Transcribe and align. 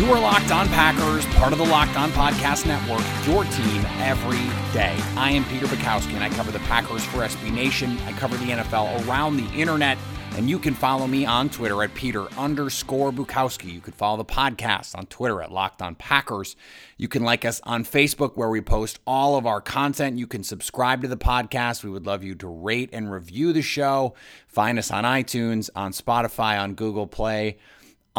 You 0.00 0.10
are 0.14 0.18
Locked 0.18 0.50
On 0.50 0.66
Packers, 0.68 1.26
part 1.34 1.52
of 1.52 1.58
the 1.58 1.66
Locked 1.66 1.94
On 1.98 2.10
Podcast 2.12 2.64
Network, 2.64 3.04
your 3.28 3.44
team 3.44 3.84
every 3.98 4.38
day. 4.72 4.98
I 5.14 5.30
am 5.32 5.44
Peter 5.44 5.66
Bukowski, 5.66 6.14
and 6.14 6.24
I 6.24 6.30
cover 6.30 6.50
the 6.50 6.58
Packers 6.60 7.04
for 7.04 7.18
SB 7.18 7.52
Nation. 7.52 7.98
I 8.06 8.12
cover 8.12 8.34
the 8.38 8.46
NFL 8.46 9.06
around 9.06 9.36
the 9.36 9.46
internet, 9.52 9.98
and 10.38 10.48
you 10.48 10.58
can 10.58 10.72
follow 10.72 11.06
me 11.06 11.26
on 11.26 11.50
Twitter 11.50 11.82
at 11.82 11.92
Peter 11.92 12.32
underscore 12.38 13.12
Bukowski. 13.12 13.70
You 13.70 13.82
can 13.82 13.92
follow 13.92 14.16
the 14.16 14.24
podcast 14.24 14.96
on 14.96 15.04
Twitter 15.04 15.42
at 15.42 15.52
Locked 15.52 15.82
On 15.82 15.94
Packers. 15.94 16.56
You 16.96 17.06
can 17.06 17.22
like 17.22 17.44
us 17.44 17.60
on 17.64 17.84
Facebook, 17.84 18.38
where 18.38 18.48
we 18.48 18.62
post 18.62 19.00
all 19.06 19.36
of 19.36 19.44
our 19.44 19.60
content. 19.60 20.16
You 20.16 20.26
can 20.26 20.44
subscribe 20.44 21.02
to 21.02 21.08
the 21.08 21.18
podcast. 21.18 21.84
We 21.84 21.90
would 21.90 22.06
love 22.06 22.24
you 22.24 22.34
to 22.36 22.46
rate 22.46 22.88
and 22.94 23.12
review 23.12 23.52
the 23.52 23.60
show. 23.60 24.14
Find 24.48 24.78
us 24.78 24.90
on 24.90 25.04
iTunes, 25.04 25.68
on 25.76 25.92
Spotify, 25.92 26.58
on 26.58 26.72
Google 26.72 27.06
Play 27.06 27.58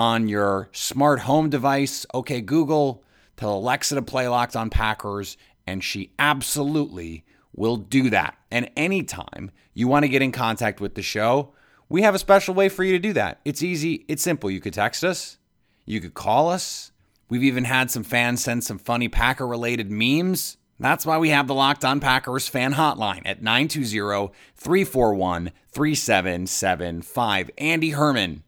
on 0.02 0.28
your 0.28 0.68
smart 0.72 1.20
home 1.20 1.48
device. 1.48 2.08
Okay, 2.12 2.42
Google, 2.42 3.04
tell 3.38 3.54
Alexa 3.54 3.94
to 3.94 4.02
play 4.02 4.28
Locked 4.28 4.56
on 4.56 4.72
Packers, 4.72 5.38
and 5.68 5.84
she 5.84 6.12
absolutely 6.18 7.24
will 7.56 7.78
do 7.78 8.10
that. 8.10 8.36
And 8.50 8.72
anytime 8.76 9.52
you 9.76 9.88
want 9.88 10.04
to 10.04 10.10
get 10.10 10.24
in 10.24 10.32
contact 10.32 10.82
with 10.82 10.96
the 10.96 11.04
show, 11.04 11.54
we 11.88 12.02
have 12.02 12.16
a 12.16 12.20
special 12.20 12.56
way 12.56 12.68
for 12.68 12.84
you 12.84 12.94
to 12.94 13.00
do 13.00 13.14
that. 13.14 13.42
It's 13.46 13.62
easy, 13.62 14.04
it's 14.08 14.24
simple. 14.24 14.50
You 14.50 14.60
could 14.60 14.74
text 14.74 15.04
us, 15.04 15.38
you 15.86 16.02
could 16.02 16.16
call 16.16 16.50
us. 16.50 16.92
We've 17.30 17.44
even 17.44 17.66
had 17.66 17.92
some 17.92 18.04
fans 18.04 18.44
send 18.44 18.64
some 18.64 18.80
funny 18.80 19.08
Packer 19.08 19.46
related 19.46 19.92
memes. 19.92 20.58
That's 20.80 21.06
why 21.06 21.20
we 21.20 21.30
have 21.30 21.46
the 21.46 21.54
Locked 21.54 21.86
On 21.86 22.00
Packers 22.00 22.48
fan 22.48 22.74
hotline 22.74 23.22
at 23.24 23.44
920 23.44 24.34
341 24.56 25.52
3775. 25.72 27.52
Andy 27.60 27.92
Herman 27.92 28.44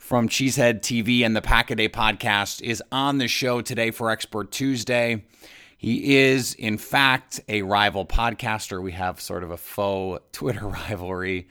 from 0.00 0.28
Cheesehead 0.28 0.80
TV 0.80 1.24
and 1.24 1.36
the 1.36 1.42
Pack 1.42 1.70
a 1.70 1.76
Day 1.76 1.88
podcast 1.88 2.62
is 2.62 2.82
on 2.90 3.18
the 3.18 3.28
show 3.28 3.60
today 3.60 3.90
for 3.90 4.10
Expert 4.10 4.50
Tuesday. 4.50 5.22
He 5.76 6.16
is, 6.16 6.54
in 6.54 6.78
fact, 6.78 7.40
a 7.48 7.62
rival 7.62 8.06
podcaster. 8.06 8.82
We 8.82 8.92
have 8.92 9.20
sort 9.20 9.44
of 9.44 9.50
a 9.50 9.58
faux 9.58 10.24
Twitter 10.32 10.66
rivalry. 10.66 11.48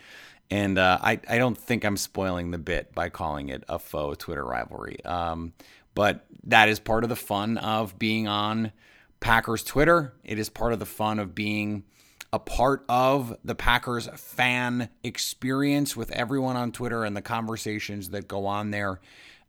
And 0.50 0.80
uh, 0.80 0.98
I, 1.00 1.20
I 1.30 1.38
don't 1.38 1.58
think 1.58 1.86
I'm 1.86 1.96
spoiling 1.96 2.50
the 2.50 2.58
bit 2.58 2.94
by 2.96 3.10
calling 3.10 3.50
it 3.50 3.64
a 3.70 3.78
faux 3.78 4.18
Twitter 4.18 4.44
rivalry. 4.44 5.06
Um, 5.06 5.54
but 5.94 6.26
that 6.46 6.70
is 6.70 6.80
part 6.80 7.04
of 7.04 7.10
the 7.10 7.16
fun 7.16 7.60
of 7.60 8.00
being 8.00 8.28
on 8.28 8.72
Packers 9.20 9.64
Twitter. 9.64 10.14
It 10.24 10.40
is 10.40 10.50
part 10.50 10.74
of 10.74 10.80
the 10.80 10.88
fun 10.88 11.20
of 11.20 11.36
being 11.36 11.84
a 12.32 12.40
part 12.40 12.86
of 12.88 13.36
the 13.44 13.56
Packers 13.56 14.08
fan 14.16 14.90
experience 15.04 15.96
with 15.98 16.12
everyone 16.12 16.56
on 16.56 16.72
Twitter 16.72 17.04
and 17.04 17.16
the 17.16 17.22
conversations 17.22 18.10
that 18.10 18.28
go 18.28 18.46
on 18.46 18.72
there. 18.72 19.00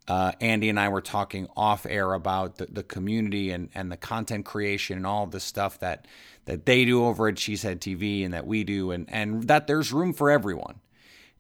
Uh, 0.09 0.33
Andy 0.41 0.69
and 0.71 0.81
I 0.81 0.89
were 0.89 1.03
talking 1.03 1.47
off 1.57 1.87
air 1.87 2.15
about 2.15 2.57
the, 2.57 2.67
the 2.67 2.83
community 2.83 3.51
and, 3.51 3.69
and 3.75 3.93
the 3.93 3.97
content 3.97 4.45
creation 4.45 4.97
and 4.97 5.07
all 5.07 5.27
the 5.27 5.41
stuff 5.41 5.79
that 5.81 6.07
that 6.47 6.65
they 6.67 6.85
do 6.85 7.05
over 7.05 7.29
at 7.29 7.35
Cheesehead 7.35 7.79
TV 7.79 8.25
and 8.25 8.33
that 8.35 8.47
we 8.47 8.65
do, 8.65 8.91
and 8.91 9.07
and 9.13 9.45
that 9.45 9.67
there's 9.67 9.93
room 9.93 10.13
for 10.13 10.31
everyone. 10.31 10.81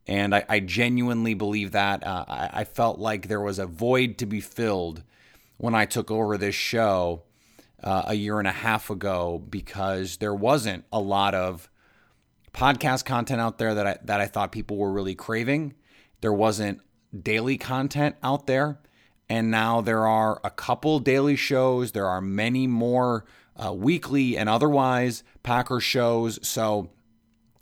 And 0.06 0.34
I, 0.34 0.44
I 0.48 0.60
genuinely 0.60 1.34
believe 1.34 1.72
that. 1.72 2.06
Uh, 2.06 2.24
I, 2.28 2.50
I 2.52 2.64
felt 2.64 2.98
like 2.98 3.28
there 3.28 3.40
was 3.40 3.58
a 3.58 3.66
void 3.66 4.18
to 4.18 4.26
be 4.26 4.40
filled 4.40 5.02
when 5.56 5.74
I 5.74 5.86
took 5.86 6.10
over 6.10 6.36
this 6.36 6.54
show 6.54 7.22
uh, 7.82 8.04
a 8.06 8.14
year 8.14 8.38
and 8.38 8.48
a 8.48 8.52
half 8.52 8.91
ago 8.91 9.42
because 9.48 10.18
there 10.18 10.34
wasn't 10.34 10.84
a 10.92 11.00
lot 11.00 11.34
of 11.34 11.70
podcast 12.52 13.04
content 13.04 13.41
out 13.41 13.58
there 13.58 13.74
that 13.74 13.86
I, 13.86 13.98
that 14.04 14.20
I 14.20 14.26
thought 14.26 14.52
people 14.52 14.76
were 14.76 14.92
really 14.92 15.14
craving. 15.14 15.74
There 16.20 16.32
wasn't 16.32 16.80
daily 17.19 17.56
content 17.56 18.16
out 18.22 18.46
there. 18.46 18.80
And 19.28 19.50
now 19.50 19.80
there 19.80 20.06
are 20.06 20.40
a 20.42 20.50
couple 20.50 20.98
daily 20.98 21.36
shows. 21.36 21.92
There 21.92 22.06
are 22.06 22.20
many 22.20 22.66
more 22.66 23.24
uh, 23.56 23.72
weekly 23.72 24.36
and 24.36 24.48
otherwise 24.48 25.22
Packer 25.42 25.80
shows. 25.80 26.38
So 26.46 26.90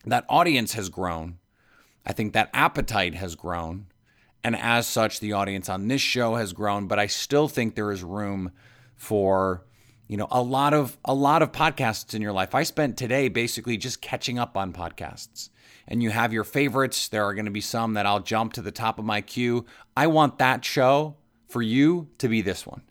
that 0.04 0.24
audience 0.28 0.72
has 0.72 0.88
grown. 0.88 1.38
I 2.06 2.12
think 2.12 2.32
that 2.32 2.50
appetite 2.54 3.14
has 3.14 3.34
grown. 3.34 3.86
And 4.42 4.56
as 4.56 4.86
such, 4.86 5.20
the 5.20 5.32
audience 5.34 5.68
on 5.68 5.88
this 5.88 6.00
show 6.00 6.36
has 6.36 6.54
grown. 6.54 6.86
But 6.86 6.98
I 6.98 7.06
still 7.06 7.48
think 7.48 7.74
there 7.74 7.92
is 7.92 8.02
room 8.02 8.52
for 8.96 9.66
you 10.08 10.16
know 10.16 10.26
a 10.30 10.42
lot 10.42 10.74
of 10.74 10.98
a 11.04 11.14
lot 11.14 11.42
of 11.42 11.52
podcasts 11.52 12.14
in 12.14 12.22
your 12.22 12.32
life. 12.32 12.54
I 12.54 12.62
spent 12.64 12.96
today 12.96 13.28
basically 13.28 13.76
just 13.76 14.00
catching 14.00 14.38
up 14.38 14.56
on 14.56 14.72
podcasts. 14.72 15.50
And 15.90 16.02
you 16.02 16.10
have 16.10 16.34
your 16.34 16.44
favorites. 16.44 17.08
There 17.08 17.24
are 17.24 17.32
going 17.32 17.46
to 17.46 17.50
be 17.50 17.62
some 17.62 17.94
that 17.94 18.04
i'll 18.06 18.20
jump 18.20 18.54
to 18.54 18.62
the 18.62 18.72
top 18.72 18.98
of 18.98 19.04
my 19.04 19.20
queue. 19.20 19.66
I 19.96 20.06
want 20.08 20.38
that 20.38 20.64
show 20.64 21.16
for 21.46 21.62
you 21.62 22.08
to 22.18 22.28
be 22.28 22.42
this 22.42 22.66
one. 22.66 22.82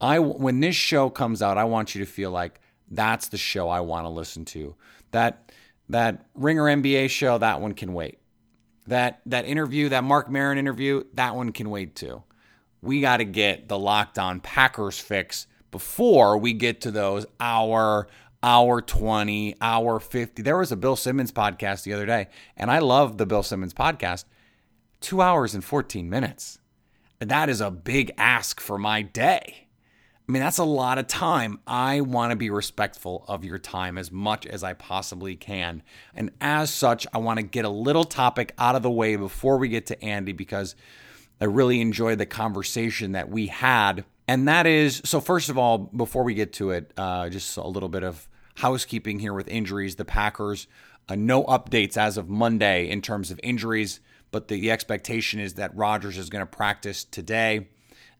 I 0.00 0.18
when 0.18 0.60
this 0.60 0.76
show 0.76 1.08
comes 1.08 1.40
out 1.40 1.56
i 1.56 1.64
want 1.64 1.94
you 1.94 2.04
to 2.04 2.10
feel 2.10 2.30
like 2.30 2.60
that's 2.90 3.28
the 3.28 3.38
show 3.38 3.68
i 3.68 3.80
want 3.80 4.04
to 4.04 4.10
listen 4.10 4.44
to. 4.46 4.74
That 5.12 5.52
that 5.88 6.26
ringer 6.34 6.64
nba 6.64 7.08
show 7.10 7.38
that 7.38 7.60
one 7.60 7.74
can 7.74 7.94
wait. 7.94 8.18
That 8.88 9.20
that 9.26 9.44
interview 9.44 9.88
that 9.90 10.02
mark 10.02 10.28
maron 10.28 10.58
interview 10.58 11.04
that 11.14 11.36
one 11.36 11.52
can 11.52 11.70
wait 11.70 11.94
too. 11.94 12.24
We 12.82 13.00
got 13.00 13.18
to 13.18 13.24
get 13.24 13.68
the 13.68 13.78
locked 13.78 14.18
on 14.18 14.40
packers 14.40 14.98
fix 14.98 15.46
before 15.70 16.38
we 16.38 16.52
get 16.52 16.80
to 16.82 16.90
those 16.90 17.26
hour, 17.38 18.08
hour 18.42 18.80
20, 18.80 19.56
hour 19.60 20.00
50. 20.00 20.42
There 20.42 20.56
was 20.56 20.72
a 20.72 20.76
Bill 20.76 20.96
Simmons 20.96 21.32
podcast 21.32 21.84
the 21.84 21.92
other 21.92 22.06
day, 22.06 22.28
and 22.56 22.70
I 22.70 22.78
love 22.78 23.18
the 23.18 23.26
Bill 23.26 23.42
Simmons 23.42 23.74
podcast. 23.74 24.24
Two 25.00 25.22
hours 25.22 25.54
and 25.54 25.64
14 25.64 26.08
minutes. 26.10 26.58
That 27.20 27.48
is 27.48 27.60
a 27.60 27.70
big 27.70 28.12
ask 28.16 28.60
for 28.60 28.78
my 28.78 29.02
day. 29.02 29.68
I 30.30 30.32
mean, 30.32 30.42
that's 30.42 30.58
a 30.58 30.64
lot 30.64 30.98
of 30.98 31.08
time. 31.08 31.58
I 31.66 32.02
want 32.02 32.30
to 32.30 32.36
be 32.36 32.50
respectful 32.50 33.24
of 33.26 33.44
your 33.44 33.58
time 33.58 33.98
as 33.98 34.12
much 34.12 34.46
as 34.46 34.62
I 34.62 34.74
possibly 34.74 35.34
can. 35.34 35.82
And 36.14 36.30
as 36.40 36.72
such, 36.72 37.04
I 37.12 37.18
want 37.18 37.38
to 37.38 37.42
get 37.42 37.64
a 37.64 37.68
little 37.68 38.04
topic 38.04 38.54
out 38.56 38.76
of 38.76 38.82
the 38.82 38.90
way 38.90 39.16
before 39.16 39.58
we 39.58 39.68
get 39.68 39.86
to 39.86 40.04
Andy 40.04 40.32
because 40.32 40.76
I 41.40 41.46
really 41.46 41.80
enjoyed 41.80 42.18
the 42.18 42.26
conversation 42.26 43.10
that 43.10 43.28
we 43.28 43.48
had 43.48 44.04
and 44.30 44.46
that 44.46 44.64
is 44.64 45.02
so, 45.04 45.20
first 45.20 45.48
of 45.48 45.58
all, 45.58 45.76
before 45.76 46.22
we 46.22 46.34
get 46.34 46.52
to 46.52 46.70
it, 46.70 46.92
uh, 46.96 47.28
just 47.30 47.56
a 47.56 47.66
little 47.66 47.88
bit 47.88 48.04
of 48.04 48.28
housekeeping 48.54 49.18
here 49.18 49.34
with 49.34 49.48
injuries. 49.48 49.96
The 49.96 50.04
Packers, 50.04 50.68
uh, 51.08 51.16
no 51.16 51.42
updates 51.46 51.96
as 51.96 52.16
of 52.16 52.28
Monday 52.28 52.88
in 52.88 53.02
terms 53.02 53.32
of 53.32 53.40
injuries, 53.42 53.98
but 54.30 54.46
the, 54.46 54.60
the 54.60 54.70
expectation 54.70 55.40
is 55.40 55.54
that 55.54 55.74
Rodgers 55.76 56.16
is 56.16 56.30
going 56.30 56.46
to 56.46 56.46
practice 56.46 57.02
today. 57.02 57.70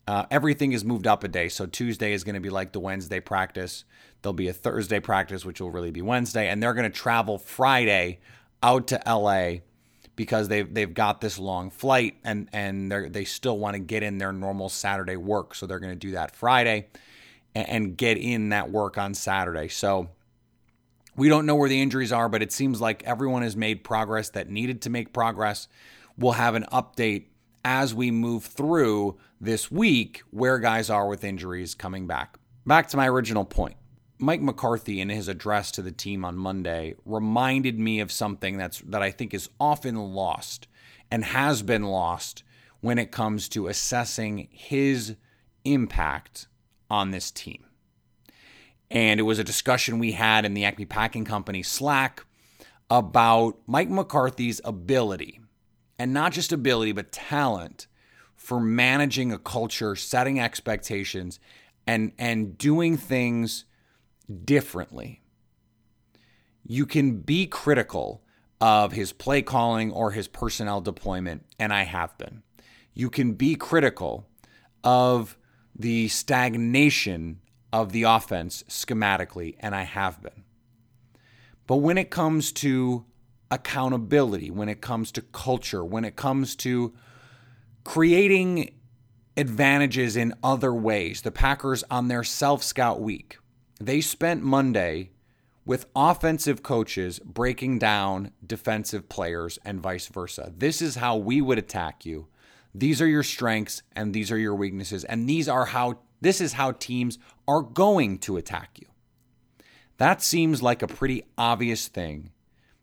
Uh, 0.09 0.27
everything 0.33 0.73
is 0.73 0.85
moved 0.85 1.07
up 1.07 1.23
a 1.23 1.29
day. 1.29 1.49
So 1.49 1.65
Tuesday 1.65 2.13
is 2.13 2.25
going 2.25 2.35
to 2.35 2.41
be 2.41 2.51
like 2.51 2.73
the 2.73 2.81
Wednesday 2.81 3.21
practice. 3.21 3.85
There'll 4.23 4.33
be 4.33 4.49
a 4.49 4.53
Thursday 4.53 4.99
practice, 4.99 5.45
which 5.45 5.61
will 5.61 5.71
really 5.71 5.93
be 5.93 6.03
Wednesday. 6.03 6.49
And 6.49 6.61
they're 6.61 6.75
going 6.75 6.91
to 6.91 6.99
travel 6.99 7.39
Friday 7.39 8.19
out 8.65 8.89
to 8.89 9.01
LA 9.06 9.61
because 10.20 10.49
they've 10.49 10.75
they've 10.75 10.93
got 10.93 11.22
this 11.22 11.38
long 11.38 11.70
flight 11.70 12.14
and 12.25 12.46
and 12.52 12.93
they 12.93 13.08
they 13.08 13.25
still 13.25 13.56
want 13.56 13.72
to 13.75 13.81
get 13.81 14.02
in 14.02 14.19
their 14.19 14.34
normal 14.34 14.69
Saturday 14.69 15.17
work, 15.17 15.55
so 15.55 15.67
they're 15.67 15.81
going 15.81 15.94
to 15.94 15.99
do 15.99 16.11
that 16.11 16.37
Friday 16.37 16.88
and, 17.55 17.69
and 17.70 17.96
get 17.96 18.19
in 18.19 18.50
that 18.50 18.70
work 18.70 18.99
on 18.99 19.14
Saturday. 19.14 19.69
So 19.69 20.11
We 21.17 21.28
don't 21.28 21.44
know 21.46 21.56
where 21.56 21.69
the 21.69 21.81
injuries 21.81 22.12
are, 22.12 22.28
but 22.28 22.43
it 22.43 22.52
seems 22.52 22.81
like 22.81 23.02
everyone 23.05 23.43
has 23.43 23.56
made 23.56 23.84
progress 23.84 24.31
that 24.31 24.49
needed 24.49 24.82
to 24.82 24.90
make 24.90 25.12
progress. 25.12 25.69
We'll 26.17 26.32
have 26.32 26.55
an 26.55 26.64
update 26.72 27.26
as 27.64 27.94
we 27.94 28.11
move 28.11 28.44
through 28.44 29.19
this 29.40 29.70
week 29.70 30.22
where 30.31 30.58
guys 30.58 30.88
are 30.90 31.06
with 31.08 31.25
injuries 31.25 31.75
coming 31.75 32.06
back. 32.06 32.38
Back 32.67 32.88
to 32.88 32.96
my 32.96 33.08
original 33.08 33.44
point. 33.44 33.76
Mike 34.20 34.43
McCarthy 34.43 35.00
in 35.00 35.08
his 35.08 35.28
address 35.28 35.70
to 35.72 35.82
the 35.82 35.93
team 35.93 36.25
on 36.25 36.37
Monday 36.37 36.94
reminded 37.05 37.78
me 37.78 38.00
of 38.00 38.12
something 38.12 38.58
that's 38.58 38.81
that 38.81 39.02
I 39.02 39.11
think 39.11 39.32
is 39.32 39.49
often 39.58 39.96
lost 39.96 40.69
and 41.11 41.25
has 41.25 41.62
been 41.62 41.84
lost 41.84 42.43
when 42.81 42.99
it 42.99 43.11
comes 43.11 43.49
to 43.50 43.69
assessing 43.69 44.49
his 44.50 45.17
impact 45.64 46.49
on 46.90 47.11
this 47.11 47.31
team. 47.31 47.64
And 48.90 49.20
it 49.20 49.25
was 49.25 49.38
a 49.38 49.44
discussion 49.44 49.99
we 49.99 50.12
had 50.12 50.44
in 50.44 50.55
the 50.55 50.64
Acme 50.64 50.84
Packing 50.84 51.25
Company 51.25 51.62
Slack 51.62 52.25
about 52.90 53.58
Mike 53.67 53.88
McCarthy's 53.88 54.61
ability, 54.64 55.40
and 55.99 56.12
not 56.12 56.32
just 56.32 56.52
ability, 56.52 56.93
but 56.93 57.12
talent 57.12 57.87
for 58.34 58.58
managing 58.58 59.32
a 59.32 59.38
culture, 59.38 59.94
setting 59.94 60.40
expectations, 60.40 61.38
and, 61.87 62.12
and 62.19 62.58
doing 62.58 62.96
things 62.96 63.64
differently. 64.44 65.23
You 66.67 66.87
can 66.87 67.19
be 67.19 67.47
critical 67.47 68.23
of 68.61 68.93
his 68.93 69.12
play 69.12 69.43
calling 69.43 69.91
or 69.91 70.12
his 70.12 70.29
personnel 70.29 70.81
deployment, 70.81 71.47
and 71.59 71.73
I 71.73 71.85
have 71.85 72.17
been. 72.19 72.43
You 72.94 73.11
can 73.11 73.32
be 73.32 73.55
critical 73.55 74.29
of 74.85 75.37
the 75.75 76.09
stagnation 76.09 77.41
of 77.73 77.93
the 77.93 78.03
offense 78.03 78.62
schematically, 78.69 79.56
and 79.61 79.75
I 79.75 79.82
have 79.82 80.23
been. 80.23 80.44
But 81.67 81.77
when 81.77 81.99
it 81.99 82.11
comes 82.11 82.53
to 82.53 83.05
accountability, 83.50 84.50
when 84.50 84.69
it 84.69 84.81
comes 84.81 85.11
to 85.12 85.23
culture, 85.23 85.85
when 85.85 86.05
it 86.05 86.17
comes 86.17 86.55
to 86.56 86.93
creating 87.85 88.75
advantages 89.37 90.17
in 90.17 90.35
other 90.43 90.75
ways, 90.75 91.23
the 91.23 91.31
Packers 91.31 91.85
on 91.91 92.09
their 92.09 92.25
self 92.25 92.62
scout 92.62 93.00
week, 93.00 93.38
they 93.81 94.03
spent 94.03 94.43
Monday 94.43 95.11
with 95.65 95.87
offensive 95.97 96.62
coaches 96.62 97.19
breaking 97.21 97.79
down 97.79 98.31
defensive 98.47 99.09
players 99.09 99.59
and 99.65 99.81
vice 99.81 100.09
versa. 100.09 100.53
This 100.56 100.82
is 100.82 100.97
how 100.97 101.17
we 101.17 101.41
would 101.41 101.59
attack 101.59 102.05
you. 102.05 102.27
These 102.75 103.00
are 103.00 103.06
your 103.06 103.23
strengths 103.23 103.82
and 103.97 104.12
these 104.12 104.31
are 104.31 104.38
your 104.38 104.55
weaknesses 104.55 105.05
and 105.05 105.29
these 105.29 105.49
are 105.49 105.67
how 105.67 106.00
this 106.21 106.41
is 106.41 106.53
how 106.53 106.73
teams 106.73 107.19
are 107.49 107.62
going 107.62 108.19
to 108.19 108.37
attack 108.37 108.79
you. 108.79 108.87
That 109.97 110.23
seems 110.23 110.62
like 110.62 110.82
a 110.82 110.87
pretty 110.87 111.25
obvious 111.38 111.88
thing. 111.88 112.32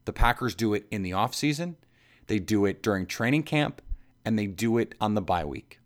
The 0.06 0.14
Packers 0.14 0.56
do 0.56 0.74
it 0.74 0.88
in 0.90 1.04
the 1.04 1.12
offseason, 1.12 1.76
they 2.26 2.40
do 2.40 2.66
it 2.66 2.82
during 2.82 3.06
training 3.06 3.44
camp, 3.44 3.82
and 4.26 4.38
they 4.38 4.48
do 4.48 4.78
it 4.78 4.96
on 5.00 5.14
the 5.14 5.22
bye 5.22 5.46
week. 5.46 5.80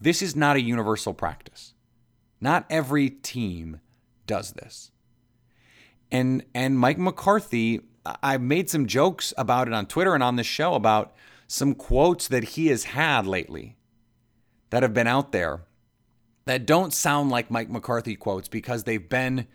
This 0.00 0.20
is 0.20 0.34
not 0.34 0.56
a 0.56 0.60
universal 0.60 1.14
practice. 1.14 1.74
Not 2.40 2.66
every 2.68 3.08
team 3.08 3.80
does 4.26 4.52
this. 4.52 4.90
And 6.10 6.44
and 6.54 6.78
Mike 6.78 6.98
McCarthy, 6.98 7.80
I've 8.22 8.42
made 8.42 8.68
some 8.68 8.86
jokes 8.86 9.32
about 9.36 9.68
it 9.68 9.74
on 9.74 9.86
Twitter 9.86 10.14
and 10.14 10.22
on 10.22 10.36
this 10.36 10.46
show 10.46 10.74
about 10.74 11.14
some 11.46 11.74
quotes 11.74 12.28
that 12.28 12.44
he 12.44 12.68
has 12.68 12.84
had 12.84 13.26
lately 13.26 13.76
that 14.70 14.82
have 14.82 14.94
been 14.94 15.06
out 15.06 15.32
there 15.32 15.62
that 16.44 16.66
don't 16.66 16.92
sound 16.92 17.30
like 17.30 17.50
Mike 17.50 17.70
McCarthy 17.70 18.16
quotes 18.16 18.48
because 18.48 18.84
they've 18.84 19.08
been 19.08 19.46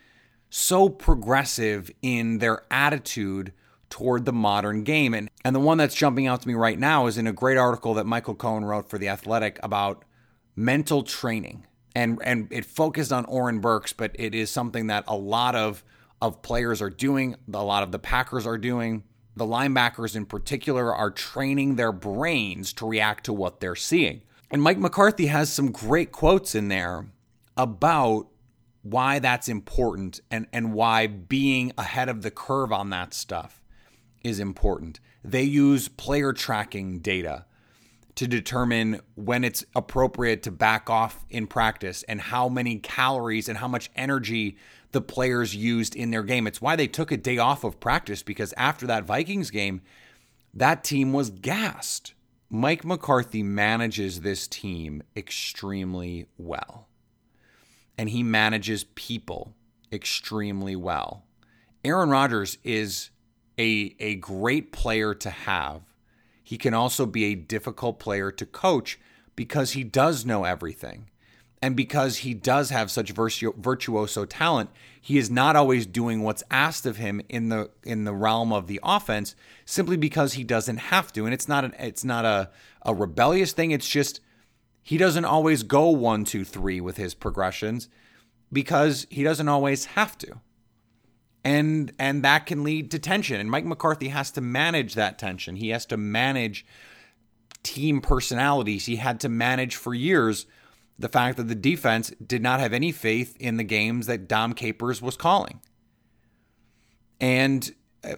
so 0.50 0.90
progressive 0.90 1.92
in 2.02 2.38
their 2.38 2.64
attitude 2.72 3.52
toward 3.90 4.26
the 4.26 4.34
modern 4.34 4.84
game. 4.84 5.14
And 5.14 5.30
and 5.44 5.56
the 5.56 5.60
one 5.60 5.78
that's 5.78 5.96
jumping 5.96 6.28
out 6.28 6.42
to 6.42 6.48
me 6.48 6.54
right 6.54 6.80
now 6.80 7.08
is 7.08 7.18
in 7.18 7.28
a 7.28 7.34
great 7.34 7.58
article 7.58 7.94
that 7.96 8.06
Michael 8.06 8.36
Cohen 8.36 8.66
wrote 8.66 8.90
for 8.90 8.98
The 8.98 9.10
Athletic 9.10 9.60
about 9.64 10.04
mental 10.56 11.04
training. 11.04 11.66
And 11.98 12.20
and 12.24 12.48
it 12.52 12.64
focused 12.64 13.12
on 13.12 13.26
Oren 13.26 13.60
Burks, 13.60 13.92
but 13.92 14.12
it 14.14 14.36
is 14.36 14.52
something 14.52 14.86
that 14.86 15.06
a 15.08 15.16
lot 15.16 15.56
of 15.56 15.84
of 16.22 16.44
players 16.44 16.80
are 16.80 16.92
doing, 16.92 17.36
a 17.52 17.64
lot 17.64 17.82
of 17.82 17.92
the 17.92 17.98
Packers 17.98 18.46
are 18.46 18.60
doing. 18.60 19.04
The 19.36 19.46
linebackers 19.46 20.16
in 20.16 20.28
particular 20.28 20.94
are 20.94 21.10
training 21.10 21.76
their 21.76 21.92
brains 21.92 22.72
to 22.74 22.88
react 22.88 23.24
to 23.26 23.34
what 23.34 23.62
they're 23.62 23.76
seeing. 23.76 24.22
And 24.52 24.62
Mike 24.62 24.78
McCarthy 24.78 25.26
has 25.26 25.52
some 25.52 25.72
great 25.72 26.12
quotes 26.12 26.54
in 26.54 26.68
there 26.68 27.08
about 27.56 28.28
why 28.84 29.18
that's 29.18 29.50
important 29.50 30.22
and, 30.30 30.46
and 30.54 30.74
why 30.74 31.08
being 31.08 31.72
ahead 31.80 32.10
of 32.10 32.22
the 32.22 32.32
curve 32.32 32.72
on 32.72 32.92
that 32.92 33.16
stuff 33.16 33.60
is 34.24 34.40
important. 34.40 35.00
They 35.24 35.44
use 35.44 35.88
player 35.88 36.32
tracking 36.32 37.00
data 37.00 37.46
to 38.18 38.28
determine 38.28 39.00
when 39.14 39.44
it's 39.44 39.64
appropriate 39.76 40.42
to 40.44 40.52
back 40.52 40.90
off 40.90 41.24
in 41.30 41.46
practice 41.46 42.02
and 42.04 42.20
how 42.20 42.50
many 42.50 42.80
calories 42.80 43.48
and 43.48 43.60
how 43.60 43.68
much 43.68 43.92
energy 43.96 44.58
the 44.92 45.02
players 45.02 45.56
used 45.56 45.96
in 45.96 46.10
their 46.10 46.24
game. 46.24 46.48
It's 46.48 46.62
why 46.62 46.76
they 46.76 46.88
took 46.88 47.12
a 47.12 47.18
day 47.18 47.38
off 47.38 47.64
of 47.64 47.80
practice 47.80 48.24
because 48.24 48.54
after 48.58 48.88
that 48.88 49.04
Vikings 49.04 49.52
game, 49.52 49.82
that 50.52 50.84
team 50.84 51.14
was 51.14 51.30
gassed. 51.30 52.14
Mike 52.50 52.84
McCarthy 52.84 53.44
manages 53.44 54.22
this 54.22 54.48
team 54.48 55.04
extremely 55.16 56.26
well. 56.38 56.88
And 58.00 58.10
he 58.10 58.24
manages 58.24 58.86
people 58.96 59.54
extremely 59.92 60.76
well. 60.76 61.24
Aaron 61.86 62.10
Rodgers 62.10 62.58
is 62.64 63.12
a, 63.60 63.96
a 64.00 64.16
great 64.16 64.72
player 64.72 65.14
to 65.14 65.30
have. 65.30 65.82
He 66.48 66.58
can 66.58 66.74
also 66.74 67.06
be 67.06 67.26
a 67.26 67.36
difficult 67.36 68.00
player 68.00 68.32
to 68.32 68.46
coach 68.46 68.98
because 69.36 69.72
he 69.72 69.84
does 69.84 70.26
know 70.26 70.46
everything. 70.46 71.10
And 71.62 71.76
because 71.76 72.20
he 72.20 72.34
does 72.34 72.70
have 72.70 72.90
such 72.90 73.12
virtuoso 73.12 74.24
talent, 74.24 74.70
he 75.02 75.18
is 75.18 75.30
not 75.30 75.58
always 75.58 75.86
doing 75.86 76.24
what's 76.24 76.46
asked 76.50 76.86
of 76.86 76.96
him 76.96 77.20
in 77.28 77.50
the 77.50 77.70
in 77.84 78.06
the 78.06 78.14
realm 78.14 78.54
of 78.54 78.68
the 78.68 78.80
offense 78.82 79.36
simply 79.66 79.98
because 79.98 80.36
he 80.36 80.46
doesn't 80.46 80.78
have 80.78 81.12
to. 81.12 81.26
And 81.26 81.34
it's 81.34 81.50
not 81.50 81.66
an 81.66 81.74
it's 81.80 82.06
not 82.06 82.24
a, 82.24 82.50
a 82.82 82.94
rebellious 82.94 83.52
thing. 83.52 83.72
It's 83.72 83.90
just 83.90 84.22
he 84.82 84.98
doesn't 84.98 85.26
always 85.26 85.64
go 85.64 85.90
one, 85.90 86.24
two, 86.24 86.46
three 86.46 86.80
with 86.80 86.96
his 86.96 87.14
progressions 87.14 87.90
because 88.54 89.06
he 89.10 89.22
doesn't 89.22 89.50
always 89.50 89.84
have 89.84 90.18
to. 90.20 90.40
And 91.48 91.94
and 91.98 92.24
that 92.24 92.46
can 92.46 92.66
lead 92.66 92.92
to 92.92 93.00
tension. 93.00 93.40
And 93.40 93.50
Mike 93.50 93.64
McCarthy 93.64 94.10
has 94.10 94.32
to 94.32 94.42
manage 94.42 94.96
that 94.96 95.18
tension. 95.18 95.56
He 95.56 95.70
has 95.70 95.86
to 95.86 95.96
manage 95.96 96.66
team 97.64 98.02
personalities. 98.02 98.86
He 98.86 98.98
had 98.98 99.22
to 99.22 99.30
manage 99.30 99.78
for 99.78 99.94
years 99.94 100.46
the 101.00 101.08
fact 101.08 101.38
that 101.38 101.48
the 101.48 101.56
defense 101.56 102.12
did 102.26 102.42
not 102.42 102.60
have 102.60 102.74
any 102.74 102.92
faith 102.92 103.38
in 103.40 103.56
the 103.56 103.64
games 103.64 104.08
that 104.08 104.28
Dom 104.28 104.52
Capers 104.52 105.02
was 105.02 105.16
calling. 105.16 105.62
And 107.22 107.74
uh, 108.04 108.16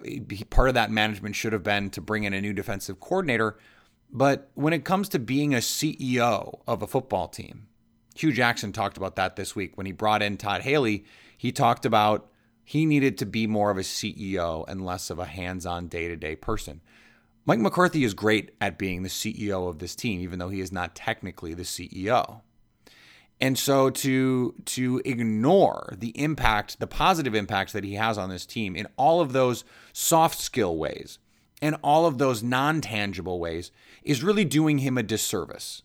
part 0.50 0.66
of 0.66 0.74
that 0.74 0.90
management 0.90 1.36
should 1.36 1.52
have 1.52 1.62
been 1.62 1.90
to 1.90 2.00
bring 2.00 2.24
in 2.24 2.34
a 2.34 2.40
new 2.40 2.52
defensive 2.52 2.98
coordinator. 2.98 3.56
But 4.10 4.50
when 4.54 4.72
it 4.72 4.84
comes 4.84 5.08
to 5.10 5.20
being 5.20 5.54
a 5.54 5.58
CEO 5.58 6.62
of 6.66 6.82
a 6.82 6.88
football 6.88 7.28
team, 7.28 7.68
Hue 8.16 8.32
Jackson 8.32 8.72
talked 8.72 8.96
about 8.96 9.14
that 9.14 9.36
this 9.36 9.54
week 9.54 9.76
when 9.76 9.86
he 9.86 9.92
brought 9.92 10.20
in 10.20 10.36
Todd 10.36 10.62
Haley. 10.62 11.04
He 11.38 11.52
talked 11.52 11.86
about 11.86 12.29
he 12.70 12.86
needed 12.86 13.18
to 13.18 13.26
be 13.26 13.48
more 13.48 13.72
of 13.72 13.78
a 13.78 13.80
CEO 13.80 14.64
and 14.68 14.86
less 14.86 15.10
of 15.10 15.18
a 15.18 15.24
hands 15.24 15.66
on 15.66 15.88
day 15.88 16.06
to 16.06 16.14
day 16.14 16.36
person. 16.36 16.80
Mike 17.44 17.58
McCarthy 17.58 18.04
is 18.04 18.14
great 18.14 18.54
at 18.60 18.78
being 18.78 19.02
the 19.02 19.08
CEO 19.08 19.68
of 19.68 19.80
this 19.80 19.96
team, 19.96 20.20
even 20.20 20.38
though 20.38 20.50
he 20.50 20.60
is 20.60 20.70
not 20.70 20.94
technically 20.94 21.52
the 21.52 21.64
CEO. 21.64 22.42
And 23.40 23.58
so 23.58 23.90
to 23.90 24.54
to 24.66 25.02
ignore 25.04 25.94
the 25.98 26.10
impact, 26.10 26.78
the 26.78 26.86
positive 26.86 27.34
impact 27.34 27.72
that 27.72 27.82
he 27.82 27.94
has 27.94 28.16
on 28.16 28.30
this 28.30 28.46
team 28.46 28.76
in 28.76 28.86
all 28.96 29.20
of 29.20 29.32
those 29.32 29.64
soft 29.92 30.38
skill 30.38 30.76
ways 30.76 31.18
and 31.60 31.74
all 31.82 32.06
of 32.06 32.18
those 32.18 32.40
non-tangible 32.40 33.40
ways 33.40 33.72
is 34.04 34.22
really 34.22 34.44
doing 34.44 34.78
him 34.78 34.96
a 34.96 35.02
disservice. 35.02 35.82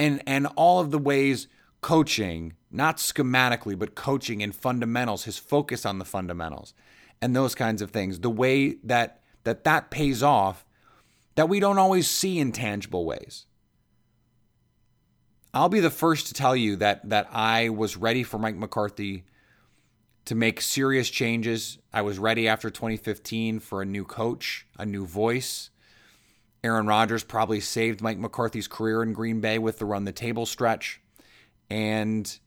And 0.00 0.20
and 0.26 0.48
all 0.56 0.80
of 0.80 0.90
the 0.90 0.98
ways 0.98 1.46
coaching, 1.80 2.54
not 2.70 2.98
schematically, 2.98 3.78
but 3.78 3.94
coaching 3.94 4.42
and 4.42 4.54
fundamentals, 4.54 5.24
his 5.24 5.38
focus 5.38 5.86
on 5.86 5.98
the 5.98 6.04
fundamentals 6.04 6.74
and 7.20 7.34
those 7.34 7.54
kinds 7.54 7.82
of 7.82 7.90
things, 7.90 8.20
the 8.20 8.30
way 8.30 8.76
that 8.84 9.22
that 9.44 9.64
that 9.64 9.90
pays 9.90 10.22
off 10.22 10.64
that 11.36 11.48
we 11.48 11.60
don't 11.60 11.78
always 11.78 12.10
see 12.10 12.38
in 12.38 12.50
tangible 12.50 13.04
ways. 13.04 13.46
I'll 15.54 15.68
be 15.68 15.80
the 15.80 15.90
first 15.90 16.26
to 16.26 16.34
tell 16.34 16.56
you 16.56 16.76
that 16.76 17.08
that 17.08 17.28
I 17.32 17.68
was 17.70 17.96
ready 17.96 18.22
for 18.22 18.38
Mike 18.38 18.56
McCarthy 18.56 19.24
to 20.26 20.34
make 20.34 20.60
serious 20.60 21.08
changes. 21.08 21.78
I 21.92 22.02
was 22.02 22.18
ready 22.18 22.48
after 22.48 22.68
2015 22.68 23.60
for 23.60 23.80
a 23.80 23.86
new 23.86 24.04
coach, 24.04 24.66
a 24.76 24.84
new 24.84 25.06
voice. 25.06 25.70
Aaron 26.64 26.86
Rodgers 26.86 27.22
probably 27.22 27.60
saved 27.60 28.02
Mike 28.02 28.18
McCarthy's 28.18 28.66
career 28.66 29.02
in 29.02 29.12
Green 29.12 29.40
Bay 29.40 29.58
with 29.58 29.78
the 29.78 29.84
run 29.84 30.04
the 30.04 30.12
table 30.12 30.46
stretch. 30.46 31.00
And 31.70 32.38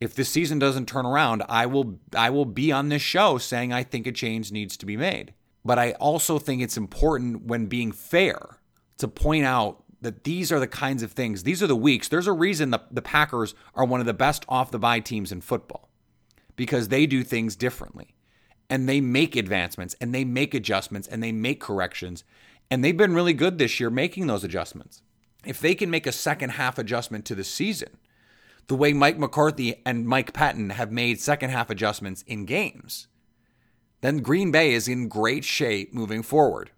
If 0.00 0.14
this 0.14 0.28
season 0.28 0.58
doesn't 0.58 0.86
turn 0.86 1.06
around, 1.06 1.42
I 1.48 1.66
will 1.66 1.98
I 2.14 2.30
will 2.30 2.44
be 2.44 2.70
on 2.70 2.88
this 2.88 3.02
show 3.02 3.38
saying 3.38 3.72
I 3.72 3.82
think 3.82 4.06
a 4.06 4.12
change 4.12 4.52
needs 4.52 4.76
to 4.76 4.86
be 4.86 4.96
made. 4.96 5.34
But 5.64 5.78
I 5.78 5.92
also 5.92 6.38
think 6.38 6.62
it's 6.62 6.76
important 6.76 7.46
when 7.46 7.66
being 7.66 7.90
fair 7.92 8.60
to 8.98 9.08
point 9.08 9.44
out 9.44 9.82
that 10.00 10.22
these 10.22 10.52
are 10.52 10.60
the 10.60 10.68
kinds 10.68 11.02
of 11.02 11.12
things, 11.12 11.42
these 11.42 11.62
are 11.62 11.66
the 11.66 11.74
weeks. 11.74 12.08
There's 12.08 12.28
a 12.28 12.32
reason 12.32 12.70
the, 12.70 12.80
the 12.90 13.02
Packers 13.02 13.54
are 13.74 13.84
one 13.84 13.98
of 13.98 14.06
the 14.06 14.14
best 14.14 14.44
off 14.48 14.70
the 14.70 14.78
bye 14.78 15.00
teams 15.00 15.32
in 15.32 15.40
football 15.40 15.90
because 16.54 16.88
they 16.88 17.04
do 17.04 17.24
things 17.24 17.56
differently 17.56 18.14
and 18.70 18.88
they 18.88 19.00
make 19.00 19.34
advancements 19.34 19.96
and 20.00 20.14
they 20.14 20.24
make 20.24 20.54
adjustments 20.54 21.08
and 21.08 21.20
they 21.22 21.32
make 21.32 21.60
corrections. 21.60 22.22
And 22.70 22.84
they've 22.84 22.96
been 22.96 23.14
really 23.14 23.32
good 23.32 23.58
this 23.58 23.80
year 23.80 23.90
making 23.90 24.28
those 24.28 24.44
adjustments. 24.44 25.02
If 25.44 25.58
they 25.58 25.74
can 25.74 25.90
make 25.90 26.06
a 26.06 26.12
second 26.12 26.50
half 26.50 26.78
adjustment 26.78 27.24
to 27.26 27.34
the 27.34 27.44
season, 27.44 27.98
the 28.68 28.76
way 28.76 28.92
Mike 28.92 29.18
McCarthy 29.18 29.82
and 29.84 30.06
Mike 30.06 30.32
Pettine 30.32 30.72
have 30.72 30.92
made 30.92 31.20
second 31.20 31.50
half 31.50 31.70
adjustments 31.70 32.22
in 32.26 32.44
games, 32.44 33.08
then 34.02 34.18
Green 34.18 34.52
Bay 34.52 34.74
is 34.74 34.86
in 34.86 35.08
great 35.08 35.44
shape 35.44 35.92
moving 35.92 36.22
forward. 36.22 36.70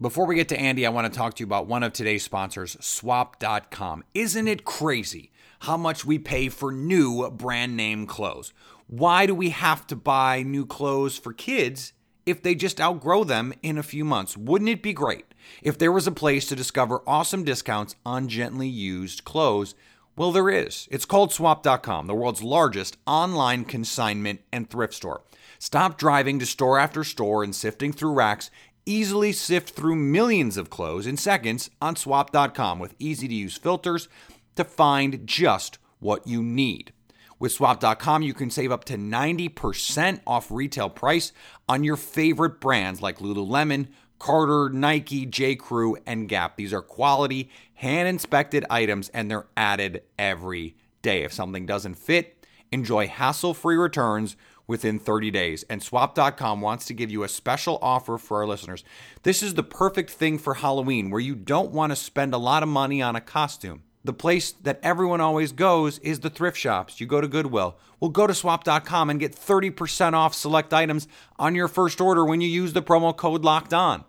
Before 0.00 0.26
we 0.26 0.34
get 0.34 0.48
to 0.48 0.60
Andy, 0.60 0.84
I 0.86 0.90
want 0.90 1.10
to 1.10 1.16
talk 1.16 1.34
to 1.34 1.40
you 1.40 1.46
about 1.46 1.66
one 1.66 1.82
of 1.82 1.92
today's 1.92 2.24
sponsors, 2.24 2.76
swap.com. 2.80 4.02
Isn't 4.14 4.48
it 4.48 4.64
crazy 4.64 5.30
how 5.60 5.76
much 5.76 6.04
we 6.04 6.18
pay 6.18 6.48
for 6.48 6.72
new 6.72 7.30
brand 7.30 7.76
name 7.76 8.06
clothes? 8.06 8.52
Why 8.88 9.26
do 9.26 9.34
we 9.34 9.50
have 9.50 9.86
to 9.88 9.96
buy 9.96 10.42
new 10.42 10.66
clothes 10.66 11.18
for 11.18 11.32
kids 11.32 11.92
if 12.24 12.42
they 12.42 12.54
just 12.54 12.80
outgrow 12.80 13.24
them 13.24 13.52
in 13.62 13.78
a 13.78 13.82
few 13.82 14.04
months? 14.04 14.36
Wouldn't 14.36 14.70
it 14.70 14.82
be 14.82 14.92
great 14.92 15.26
if 15.62 15.78
there 15.78 15.92
was 15.92 16.06
a 16.06 16.12
place 16.12 16.46
to 16.48 16.56
discover 16.56 17.02
awesome 17.06 17.44
discounts 17.44 17.96
on 18.04 18.28
gently 18.28 18.68
used 18.68 19.24
clothes? 19.24 19.74
Well, 20.16 20.32
there 20.32 20.48
is. 20.48 20.88
It's 20.90 21.04
called 21.04 21.32
swap.com, 21.32 22.06
the 22.06 22.14
world's 22.14 22.42
largest 22.42 22.96
online 23.06 23.66
consignment 23.66 24.40
and 24.50 24.68
thrift 24.68 24.94
store. 24.94 25.22
Stop 25.58 25.98
driving 25.98 26.38
to 26.38 26.46
store 26.46 26.78
after 26.78 27.04
store 27.04 27.44
and 27.44 27.54
sifting 27.54 27.92
through 27.92 28.14
racks. 28.14 28.50
Easily 28.86 29.32
sift 29.32 29.70
through 29.70 29.96
millions 29.96 30.56
of 30.56 30.70
clothes 30.70 31.06
in 31.06 31.18
seconds 31.18 31.68
on 31.82 31.96
swap.com 31.96 32.78
with 32.78 32.94
easy 32.98 33.28
to 33.28 33.34
use 33.34 33.58
filters 33.58 34.08
to 34.54 34.64
find 34.64 35.26
just 35.26 35.78
what 35.98 36.26
you 36.26 36.42
need. 36.42 36.92
With 37.38 37.52
swap.com, 37.52 38.22
you 38.22 38.32
can 38.32 38.48
save 38.48 38.72
up 38.72 38.84
to 38.84 38.96
90% 38.96 40.20
off 40.26 40.50
retail 40.50 40.88
price 40.88 41.32
on 41.68 41.84
your 41.84 41.96
favorite 41.96 42.60
brands 42.60 43.02
like 43.02 43.18
Lululemon, 43.18 43.88
Carter, 44.18 44.70
Nike, 44.70 45.26
J.Crew, 45.26 45.98
and 46.06 46.28
Gap. 46.28 46.56
These 46.56 46.72
are 46.72 46.80
quality, 46.80 47.50
hand 47.76 48.08
inspected 48.08 48.64
items, 48.68 49.08
and 49.10 49.30
they're 49.30 49.46
added 49.56 50.02
every 50.18 50.76
day. 51.02 51.22
If 51.22 51.32
something 51.32 51.66
doesn't 51.66 51.94
fit, 51.94 52.46
enjoy 52.72 53.06
hassle 53.06 53.54
free 53.54 53.76
returns 53.76 54.36
within 54.66 54.98
30 54.98 55.30
days. 55.30 55.64
And 55.70 55.82
swap.com 55.82 56.60
wants 56.60 56.86
to 56.86 56.94
give 56.94 57.10
you 57.10 57.22
a 57.22 57.28
special 57.28 57.78
offer 57.80 58.18
for 58.18 58.38
our 58.38 58.46
listeners. 58.46 58.84
This 59.22 59.42
is 59.42 59.54
the 59.54 59.62
perfect 59.62 60.10
thing 60.10 60.38
for 60.38 60.54
Halloween 60.54 61.10
where 61.10 61.20
you 61.20 61.34
don't 61.34 61.70
want 61.70 61.92
to 61.92 61.96
spend 61.96 62.34
a 62.34 62.38
lot 62.38 62.62
of 62.62 62.68
money 62.68 63.00
on 63.00 63.16
a 63.16 63.20
costume. 63.20 63.82
The 64.04 64.12
place 64.12 64.52
that 64.52 64.78
everyone 64.82 65.20
always 65.20 65.50
goes 65.50 65.98
is 65.98 66.20
the 66.20 66.30
thrift 66.30 66.56
shops. 66.56 67.00
You 67.00 67.06
go 67.06 67.20
to 67.20 67.26
Goodwill. 67.26 67.76
Well, 67.98 68.10
go 68.10 68.26
to 68.26 68.34
swap.com 68.34 69.10
and 69.10 69.18
get 69.18 69.34
30% 69.34 70.12
off 70.12 70.34
select 70.34 70.72
items 70.72 71.08
on 71.38 71.54
your 71.54 71.66
first 71.66 72.00
order 72.00 72.24
when 72.24 72.40
you 72.40 72.48
use 72.48 72.72
the 72.72 72.82
promo 72.82 73.16
code 73.16 73.44
locked 73.44 73.74
on. 73.74 74.04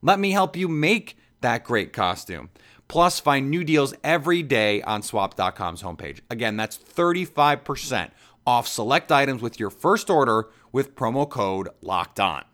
Let 0.00 0.18
me 0.18 0.30
help 0.30 0.56
you 0.56 0.68
make 0.68 1.18
that 1.42 1.64
great 1.64 1.92
costume. 1.92 2.48
Plus, 2.92 3.18
find 3.18 3.48
new 3.50 3.64
deals 3.64 3.94
every 4.04 4.42
day 4.42 4.82
on 4.82 5.00
swap.com's 5.00 5.82
homepage. 5.82 6.20
Again, 6.28 6.58
that's 6.58 6.76
35% 6.76 8.10
off 8.46 8.68
select 8.68 9.10
items 9.10 9.40
with 9.40 9.58
your 9.58 9.70
first 9.70 10.10
order 10.10 10.50
with 10.72 10.94
promo 10.94 11.26
code 11.26 11.70
locked 11.80 12.20
on. 12.20 12.44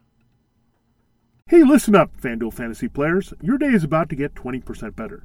Hey, 1.48 1.64
listen 1.64 1.96
up, 1.96 2.16
FanDuel 2.20 2.54
fantasy 2.54 2.86
players. 2.86 3.34
Your 3.42 3.58
day 3.58 3.72
is 3.72 3.82
about 3.82 4.08
to 4.10 4.14
get 4.14 4.36
20% 4.36 4.94
better. 4.94 5.24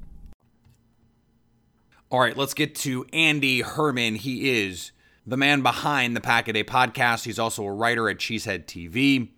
All 2.11 2.19
right, 2.19 2.35
let's 2.35 2.53
get 2.53 2.75
to 2.75 3.05
Andy 3.13 3.61
Herman. 3.61 4.15
He 4.15 4.65
is 4.65 4.91
the 5.25 5.37
man 5.37 5.61
behind 5.61 6.13
the 6.13 6.19
Pack 6.19 6.49
a 6.49 6.53
Day 6.53 6.65
podcast. 6.65 7.23
He's 7.23 7.39
also 7.39 7.63
a 7.63 7.71
writer 7.71 8.09
at 8.09 8.17
Cheesehead 8.17 8.65
TV. 8.65 9.29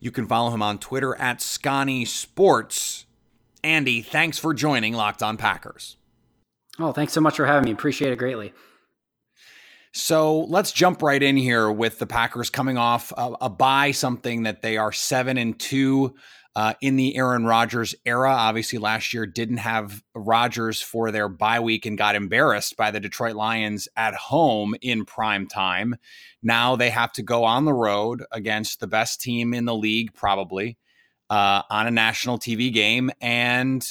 You 0.00 0.10
can 0.10 0.26
follow 0.26 0.50
him 0.50 0.62
on 0.62 0.78
Twitter 0.78 1.14
at 1.16 1.42
Scotty 1.42 2.06
Sports. 2.06 3.04
Andy, 3.62 4.00
thanks 4.00 4.38
for 4.38 4.54
joining 4.54 4.94
Locked 4.94 5.22
On 5.22 5.36
Packers. 5.36 5.98
Oh, 6.78 6.92
thanks 6.92 7.12
so 7.12 7.20
much 7.20 7.36
for 7.36 7.44
having 7.44 7.66
me. 7.66 7.72
Appreciate 7.72 8.10
it 8.14 8.16
greatly. 8.16 8.54
So 9.92 10.40
let's 10.44 10.72
jump 10.72 11.02
right 11.02 11.22
in 11.22 11.36
here 11.36 11.70
with 11.70 11.98
the 11.98 12.06
Packers 12.06 12.48
coming 12.48 12.78
off 12.78 13.12
a, 13.18 13.34
a 13.42 13.50
bye, 13.50 13.90
something 13.90 14.44
that 14.44 14.62
they 14.62 14.78
are 14.78 14.92
seven 14.92 15.36
and 15.36 15.58
two 15.58 16.14
uh, 16.56 16.74
in 16.80 16.96
the 16.96 17.16
Aaron 17.16 17.44
Rodgers 17.44 17.94
era. 18.04 18.30
Obviously, 18.30 18.78
last 18.78 19.12
year 19.12 19.26
didn't 19.26 19.58
have 19.58 20.02
Rodgers 20.14 20.80
for 20.80 21.10
their 21.10 21.28
bye 21.28 21.60
week 21.60 21.86
and 21.86 21.98
got 21.98 22.14
embarrassed 22.14 22.76
by 22.76 22.90
the 22.90 23.00
Detroit 23.00 23.34
Lions 23.34 23.88
at 23.96 24.14
home 24.14 24.74
in 24.80 25.04
prime 25.04 25.46
time. 25.46 25.96
Now 26.42 26.76
they 26.76 26.90
have 26.90 27.12
to 27.14 27.22
go 27.22 27.44
on 27.44 27.64
the 27.64 27.72
road 27.72 28.24
against 28.30 28.80
the 28.80 28.86
best 28.86 29.20
team 29.20 29.52
in 29.54 29.64
the 29.64 29.74
league, 29.74 30.14
probably 30.14 30.78
uh, 31.30 31.62
on 31.70 31.86
a 31.86 31.90
national 31.90 32.38
TV 32.38 32.72
game, 32.72 33.10
and 33.20 33.86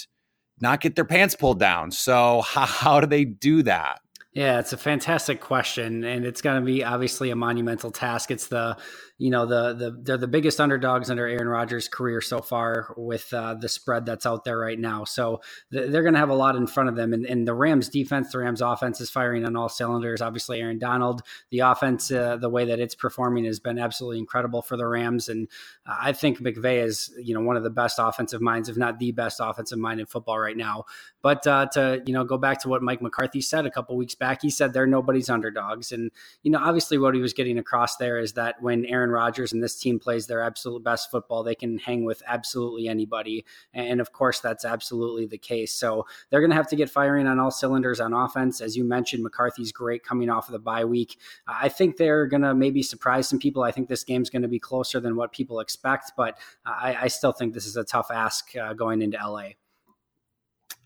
not 0.62 0.80
get 0.80 0.96
their 0.96 1.06
pants 1.06 1.36
pulled 1.36 1.60
down. 1.60 1.92
So, 1.92 2.42
how, 2.46 2.66
how 2.66 3.00
do 3.02 3.08
they 3.08 3.26
do 3.26 3.64
that? 3.64 4.00
Yeah, 4.34 4.60
it's 4.60 4.74
a 4.74 4.78
fantastic 4.78 5.42
question, 5.42 6.04
and 6.04 6.26
it's 6.26 6.42
going 6.42 6.60
to 6.60 6.66
be 6.66 6.84
obviously 6.84 7.30
a 7.30 7.36
monumental 7.36 7.92
task. 7.92 8.32
It's 8.32 8.48
the 8.48 8.78
you 9.24 9.30
know 9.30 9.46
the 9.46 9.74
the 9.74 9.98
they're 10.02 10.18
the 10.18 10.28
biggest 10.28 10.60
underdogs 10.60 11.10
under 11.10 11.26
Aaron 11.26 11.48
Rodgers' 11.48 11.88
career 11.88 12.20
so 12.20 12.42
far 12.42 12.94
with 12.98 13.34
uh, 13.34 13.54
the 13.54 13.70
spread 13.70 14.06
that's 14.06 14.26
out 14.26 14.44
there 14.44 14.58
right 14.58 14.78
now. 14.78 15.06
So 15.06 15.40
th- 15.72 15.90
they're 15.92 16.02
going 16.02 16.16
to 16.16 16.20
have 16.20 16.30
a 16.30 16.36
lot 16.36 16.58
in 16.58 16.68
front 16.68 16.90
of 16.90 16.98
them. 16.98 17.14
And, 17.14 17.26
and, 17.26 17.48
the 17.48 17.54
Rams 17.54 17.88
defense, 17.88 18.34
the 18.34 18.40
Rams 18.40 18.60
offense 18.60 19.00
is 19.00 19.10
firing 19.10 19.46
on 19.46 19.56
all 19.56 19.70
cylinders. 19.70 20.22
Obviously, 20.22 20.60
Aaron 20.60 20.78
Donald, 20.78 21.22
the 21.52 21.60
offense, 21.60 22.12
uh, 22.12 22.36
the 22.36 22.50
way 22.50 22.66
that 22.66 22.82
it's 22.82 22.96
performing 22.96 23.46
has 23.46 23.62
been 23.62 23.80
absolutely 23.80 24.20
incredible 24.20 24.62
for 24.62 24.76
the 24.76 24.86
Rams. 24.86 25.30
And 25.30 25.48
uh, 25.86 25.96
I 26.02 26.12
think 26.12 26.40
McVay 26.40 26.84
is 26.84 27.10
you 27.18 27.34
know 27.34 27.40
one 27.40 27.56
of 27.56 27.64
the 27.64 27.70
best 27.70 28.00
offensive 28.00 28.42
minds, 28.42 28.68
if 28.68 28.76
not 28.76 29.00
the 29.00 29.14
best 29.14 29.40
offensive 29.42 29.80
mind 29.80 30.02
in 30.02 30.06
football 30.06 30.38
right 30.38 30.58
now. 30.58 30.84
But 31.22 31.48
uh, 31.48 31.68
to 31.68 32.04
you 32.06 32.14
know 32.14 32.26
go 32.26 32.38
back 32.38 32.60
to 32.64 32.68
what 32.68 32.84
Mike 32.84 33.02
McCarthy 33.02 33.40
said 33.40 33.66
a 33.66 33.72
couple 33.72 33.96
weeks 33.96 34.16
back, 34.16 34.42
he 34.42 34.50
said 34.50 34.74
they're 34.74 34.86
nobody's 34.86 35.30
underdogs. 35.30 35.94
And 35.94 36.12
you 36.42 36.52
know 36.52 36.60
obviously 36.60 36.98
what 36.98 37.16
he 37.16 37.22
was 37.22 37.32
getting 37.32 37.58
across 37.58 37.96
there 37.96 38.20
is 38.20 38.34
that 38.34 38.62
when 38.62 38.86
Aaron 38.86 39.13
Rodgers 39.14 39.54
and 39.54 39.64
this 39.64 39.80
team 39.80 40.00
plays 40.00 40.28
their 40.28 40.42
absolute 40.42 40.84
best 40.84 41.12
football, 41.12 41.44
they 41.44 41.56
can 41.56 41.78
hang 41.78 42.04
with 42.04 42.22
absolutely 42.28 42.88
anybody. 42.88 43.46
And 43.74 44.02
of 44.02 44.12
course, 44.12 44.40
that's 44.40 44.66
absolutely 44.66 45.26
the 45.26 45.38
case. 45.38 45.74
So 45.74 46.06
they're 46.30 46.42
going 46.42 46.50
to 46.50 46.56
have 46.56 46.68
to 46.70 46.76
get 46.76 46.90
firing 46.90 47.28
on 47.28 47.40
all 47.40 47.52
cylinders 47.52 48.00
on 48.00 48.14
offense. 48.14 48.62
As 48.62 48.76
you 48.76 48.84
mentioned, 48.84 49.24
McCarthy's 49.24 49.72
great 49.72 50.04
coming 50.04 50.30
off 50.30 50.48
of 50.48 50.54
the 50.54 50.60
bye 50.60 50.86
week. 50.86 51.18
I 51.48 51.70
think 51.70 51.98
they're 51.98 52.28
going 52.28 52.42
to 52.44 52.54
maybe 52.54 52.84
surprise 52.84 53.28
some 53.28 53.40
people. 53.40 53.64
I 53.64 53.72
think 53.72 53.88
this 53.88 54.04
game's 54.04 54.30
going 54.30 54.42
to 54.42 54.48
be 54.48 54.60
closer 54.60 55.00
than 55.00 55.16
what 55.16 55.32
people 55.32 55.60
expect, 55.60 56.14
but 56.18 56.38
I, 56.66 56.98
I 57.04 57.08
still 57.08 57.32
think 57.32 57.54
this 57.54 57.66
is 57.66 57.78
a 57.78 57.84
tough 57.84 58.12
ask 58.12 58.56
uh, 58.56 58.74
going 58.74 59.02
into 59.02 59.18
LA. 59.18 59.50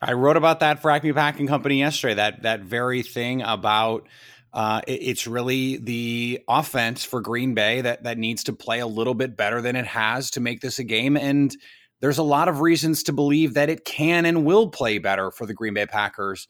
I 0.02 0.14
wrote 0.14 0.38
about 0.38 0.60
that 0.60 0.82
for 0.82 0.92
Acme 0.92 1.14
Packing 1.14 1.48
Company 1.48 1.80
yesterday. 1.80 2.16
That 2.16 2.44
that 2.44 2.62
very 2.62 3.02
thing 3.02 3.42
about 3.42 4.08
uh, 4.54 4.82
it, 4.88 5.02
it's 5.02 5.28
really 5.28 5.78
the 5.78 6.42
offense 6.48 7.04
for 7.04 7.22
Green 7.22 7.54
Bay 7.54 7.82
that 7.82 8.04
that 8.04 8.18
needs 8.18 8.44
to 8.46 8.54
play 8.54 8.80
a 8.80 8.88
little 8.88 9.14
bit 9.14 9.38
better 9.38 9.62
than 9.62 9.76
it 9.76 9.86
has 9.86 10.32
to 10.32 10.40
make 10.40 10.62
this 10.62 10.80
a 10.80 10.84
game. 10.84 11.18
And 11.18 11.56
there's 12.00 12.18
a 12.18 12.24
lot 12.24 12.48
of 12.48 12.62
reasons 12.62 13.04
to 13.04 13.14
believe 13.14 13.56
that 13.56 13.70
it 13.70 13.86
can 13.86 14.26
and 14.26 14.46
will 14.46 14.70
play 14.70 15.00
better 15.00 15.32
for 15.32 15.46
the 15.46 15.54
Green 15.54 15.74
Bay 15.74 15.86
Packers. 15.86 16.48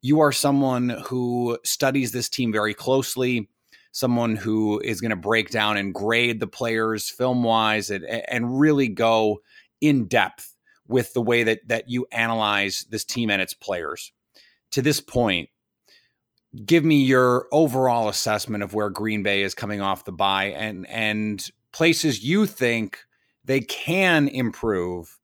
You 0.00 0.20
are 0.20 0.32
someone 0.32 0.90
who 1.06 1.58
studies 1.64 2.12
this 2.12 2.28
team 2.28 2.52
very 2.52 2.74
closely, 2.74 3.48
someone 3.92 4.36
who 4.36 4.80
is 4.80 5.00
going 5.00 5.10
to 5.10 5.16
break 5.16 5.50
down 5.50 5.76
and 5.76 5.94
grade 5.94 6.40
the 6.40 6.46
players 6.46 7.08
film 7.08 7.42
wise 7.42 7.90
and, 7.90 8.04
and 8.04 8.58
really 8.58 8.88
go 8.88 9.40
in 9.80 10.06
depth 10.06 10.54
with 10.88 11.12
the 11.14 11.22
way 11.22 11.44
that 11.44 11.60
that 11.68 11.88
you 11.88 12.06
analyze 12.12 12.84
this 12.90 13.04
team 13.04 13.30
and 13.30 13.40
its 13.40 13.54
players. 13.54 14.12
To 14.72 14.82
this 14.82 15.00
point, 15.00 15.50
give 16.64 16.84
me 16.84 17.02
your 17.02 17.46
overall 17.50 18.08
assessment 18.08 18.62
of 18.62 18.74
where 18.74 18.90
Green 18.90 19.22
Bay 19.22 19.42
is 19.42 19.54
coming 19.54 19.80
off 19.80 20.04
the 20.04 20.12
bye 20.12 20.46
and 20.46 20.86
and 20.88 21.50
places 21.72 22.22
you 22.22 22.46
think 22.46 22.98
they 23.44 23.60
can 23.60 24.28
improve 24.28 25.18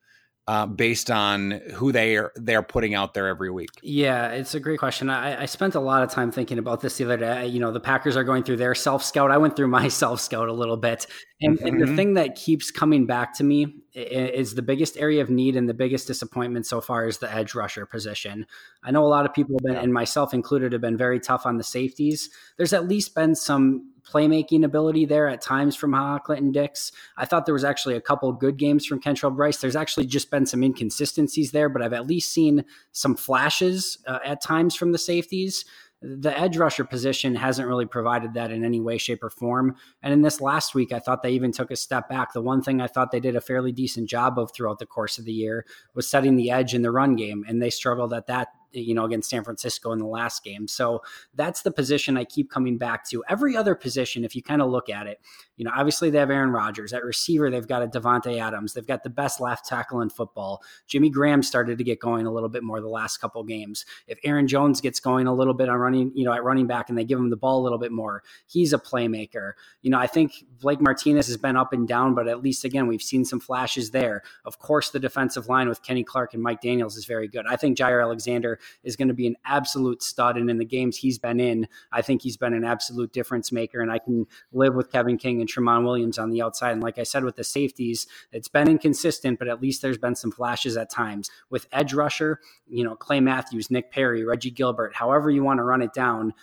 uh, 0.49 0.65
based 0.65 1.11
on 1.11 1.51
who 1.75 1.93
they 1.93 2.17
are 2.17 2.33
they're 2.35 2.63
putting 2.63 2.95
out 2.95 3.13
there 3.13 3.29
every 3.29 3.51
week? 3.51 3.69
Yeah, 3.83 4.31
it's 4.31 4.55
a 4.55 4.61
great 4.61 4.79
question. 4.79 5.11
I, 5.11 5.43
I, 5.43 5.45
spent 5.45 5.75
a 5.75 5.81
lot 5.81 6.03
of 6.03 6.11
time 6.11 6.33
thinking 6.33 6.59
about 6.59 6.81
this 6.81 6.97
the 6.97 7.05
other 7.05 7.19
day. 7.19 7.47
You 7.47 7.61
know, 7.61 7.71
the 7.71 7.81
Packers 7.81 8.17
are 8.17 8.25
going 8.25 8.45
through 8.45 8.57
their 8.57 8.75
self 8.75 9.05
scout. 9.05 9.31
I 9.31 9.37
went 9.37 9.57
through 9.57 9.69
my 9.69 9.89
self 10.03 10.23
scout 10.23 10.49
a 10.49 10.53
little 10.55 10.79
bit, 10.79 11.07
and, 11.43 11.59
mm-hmm. 11.59 11.67
and, 11.67 11.81
the 11.83 11.85
mm-hmm. 11.85 11.97
thing 11.97 12.15
that 12.15 12.35
keeps 12.35 12.71
coming 12.71 13.05
back 13.05 13.37
to 13.37 13.45
me 13.45 13.83
is 13.93 14.55
the 14.55 14.63
biggest 14.63 14.97
area 14.97 15.21
of 15.21 15.29
need 15.29 15.55
and 15.55 15.69
the 15.69 15.75
biggest 15.75 16.07
disappointment 16.07 16.65
so 16.65 16.81
far 16.81 17.07
is 17.07 17.19
the 17.19 17.31
edge 17.31 17.55
rusher 17.55 17.85
position. 17.85 18.47
I 18.83 18.91
know 18.91 19.05
a 19.05 19.07
lot 19.07 19.27
of 19.27 19.35
people 19.35 19.57
have 19.57 19.65
been, 19.65 19.75
yeah. 19.75 19.83
and 19.83 19.93
myself 19.93 20.33
included, 20.33 20.73
have 20.73 20.81
been 20.81 20.97
very 20.97 21.21
tough 21.21 21.45
on 21.45 21.59
the 21.59 21.65
safeties. 21.65 22.31
There's 22.57 22.73
at 22.73 22.89
least 22.89 23.15
been 23.15 23.35
some 23.35 23.93
playmaking 24.09 24.65
ability 24.65 25.05
there 25.05 25.29
at 25.29 25.41
times 25.41 25.77
from 25.77 25.93
Ha 25.93 26.19
Clinton 26.21 26.53
Dix. 26.53 26.93
I 27.17 27.25
thought 27.25 27.47
there 27.47 27.55
was 27.55 27.65
actually 27.65 27.97
a 27.97 28.01
couple 28.01 28.33
good 28.33 28.57
games 28.57 28.87
from 28.87 29.01
Kentrell 29.01 29.35
Brice. 29.35 29.59
There's 29.59 29.77
actually 29.77 30.07
just 30.07 30.31
been 30.31 30.47
some 30.47 30.63
inconsistencies 30.63 31.53
there, 31.53 31.69
but 31.69 31.83
I've 31.83 31.93
at 31.93 32.07
least 32.07 32.33
seen 32.33 32.65
some 32.93 33.17
flashes 33.17 33.99
uh, 34.07 34.19
at 34.25 34.43
times 34.43 34.75
from 34.75 34.93
the 34.93 34.99
safeties 34.99 35.65
the 36.01 36.39
edge 36.39 36.57
rusher 36.57 36.85
position 36.85 37.35
hasn't 37.35 37.67
really 37.67 37.87
provided 37.87 38.35
that 38.35 38.53
in 38.53 38.65
any 38.65 38.81
way, 38.81 38.99
shape, 38.99 39.23
or 39.23 39.31
form. 39.31 39.75
And 40.03 40.13
in 40.13 40.23
this 40.23 40.41
last 40.41 40.75
week, 40.75 40.93
I 40.93 41.01
thought 41.01 41.23
they 41.23 41.33
even 41.33 41.51
took 41.51 41.73
a 41.73 41.77
step 41.77 42.09
back. 42.09 42.33
The 42.33 42.43
one 42.43 42.63
thing 42.63 42.81
I 42.81 42.87
thought 42.87 43.11
they 43.11 43.21
did 43.21 43.35
a 43.35 43.41
fairly 43.41 43.73
decent 43.73 44.09
job 44.09 44.39
of 44.39 44.53
throughout 44.53 44.79
the 44.79 44.87
course 44.87 45.19
of 45.19 45.25
the 45.25 45.33
year 45.33 45.67
was 45.95 46.09
setting 46.09 46.37
the 46.37 46.53
edge 46.53 46.73
in 46.73 46.83
the 46.83 46.93
run 46.93 47.17
game, 47.17 47.45
and 47.49 47.61
they 47.61 47.71
struggled 47.71 48.13
at 48.13 48.29
that 48.29 48.49
you 48.73 48.95
know, 48.95 49.05
against 49.05 49.31
San 49.31 49.45
Francisco 49.45 49.93
in 49.93 49.99
the 49.99 50.07
last 50.07 50.45
game. 50.45 50.69
So 50.69 51.03
that's 51.35 51.63
the 51.63 51.71
position 51.71 52.17
I 52.17 52.25
keep 52.25 52.51
coming 52.51 52.79
back 52.79 53.09
to. 53.11 53.25
Every 53.29 53.57
other 53.57 53.75
position, 53.75 54.25
if 54.25 54.35
you 54.37 54.43
kind 54.43 54.63
of 54.63 54.71
look 54.71 54.89
at 54.89 55.07
it, 55.07 55.21
you 55.59 55.65
know, 55.65 55.73
obviously 55.75 56.09
they 56.09 56.19
have 56.19 56.31
Aaron 56.31 56.51
Rodgers. 56.51 56.93
At 56.93 57.05
receiver, 57.05 57.51
they've 57.51 57.67
got 57.67 57.83
a 57.83 57.89
Davante 57.89 58.41
Adams. 58.41 58.73
They've 58.73 58.87
got 58.87 59.03
the 59.03 59.11
best 59.11 59.41
left 59.41 59.67
tackle 59.67 60.01
in 60.01 60.09
football. 60.09 60.63
Jimmy 60.87 61.11
Graham 61.11 61.43
started 61.43 61.79
to 61.79 61.85
get 61.85 61.99
going 61.99 62.27
a 62.27 62.31
little 62.33 62.49
bit 62.49 62.63
more 62.63 62.81
the 62.81 62.89
last 62.89 63.19
couple 63.19 63.43
games. 63.43 63.85
If 64.07 64.21
Aaron 64.23 64.47
Jones 64.47 64.81
gets 64.81 65.01
going 65.01 65.27
a 65.27 65.35
little 65.35 65.55
bit 65.55 65.69
on 65.69 65.77
running, 65.77 66.13
you 66.15 66.25
know, 66.25 66.33
at 66.33 66.45
running 66.45 66.69
back 66.69 66.89
and 66.89 66.97
they 66.97 67.05
give 67.05 67.19
him 67.19 67.29
the 67.29 67.37
ball 67.37 67.61
a 67.61 67.65
little 67.65 67.79
bit 67.79 67.91
more, 67.91 68.23
he's 68.47 68.73
a 68.73 68.79
playmaker. 68.79 69.53
You 69.83 69.91
know, 69.91 69.99
I 69.99 70.07
think 70.07 70.45
Blake 70.61 70.81
Martinez 70.81 71.27
has 71.27 71.37
been 71.37 71.57
up 71.57 71.73
and 71.73 71.89
down, 71.89 72.15
but 72.15 72.29
at 72.29 72.41
least 72.41 72.65
again, 72.65 72.87
we've 72.87 73.03
seen 73.03 73.25
some 73.25 73.41
flashes 73.41 73.91
there. 73.91 74.23
Of 74.45 74.61
course, 74.61 74.91
the 74.91 75.01
defensive 75.01 75.49
line 75.49 75.69
with 75.69 75.83
Kenny 75.83 76.05
Clark 76.05 76.35
and 76.35 76.43
Mike 76.43 76.61
Daniels 76.61 76.97
is 76.97 77.05
very 77.05 77.27
good. 77.27 77.47
I 77.49 77.57
think 77.57 77.77
Jaire 77.77 78.01
Alexander 78.01 78.61
is 78.85 78.95
going 78.95 79.09
to 79.09 79.15
be 79.15 79.27
an 79.27 79.37
absolute 79.45 80.05
stud. 80.05 80.37
And 80.37 80.49
in 80.49 80.59
the 80.59 80.65
games 80.65 80.97
he's 80.97 81.19
been 81.19 81.41
in, 81.41 81.67
I 81.91 82.03
think 82.03 82.23
he's 82.23 82.37
been 82.37 82.55
an 82.55 82.65
absolute 82.65 83.13
difference 83.13 83.51
maker. 83.51 83.81
And 83.81 83.91
I 83.91 83.99
can 83.99 84.27
live 84.53 84.77
with 84.77 84.93
Kevin 84.93 85.19
King 85.19 85.41
and 85.41 85.48
Tramon 85.49 85.85
Williams 85.85 86.19
on 86.19 86.31
the 86.31 86.43
outside. 86.43 86.73
And 86.73 86.83
like 86.83 86.99
I 86.99 87.03
said, 87.03 87.25
with 87.25 87.37
the 87.37 87.45
safeties, 87.45 88.07
it's 88.33 88.49
been 88.49 88.69
inconsistent, 88.69 89.39
but 89.39 89.49
at 89.49 89.61
least 89.61 89.83
there's 89.83 89.99
been 89.99 90.15
some 90.15 90.31
flashes 90.31 90.77
at 90.77 90.91
times. 90.91 91.31
With 91.51 91.67
edge 91.73 91.95
rusher, 91.95 92.41
you 92.69 92.85
know, 92.85 92.95
Clay 92.95 93.21
Matthews, 93.21 93.71
Nick 93.71 93.91
Perry, 93.91 94.25
Reggie 94.25 94.51
Gilbert, 94.51 94.95
however 94.95 95.31
you 95.31 95.43
want 95.43 95.59
to 95.59 95.65
run 95.65 95.83
it 95.83 95.93
down, 95.93 96.35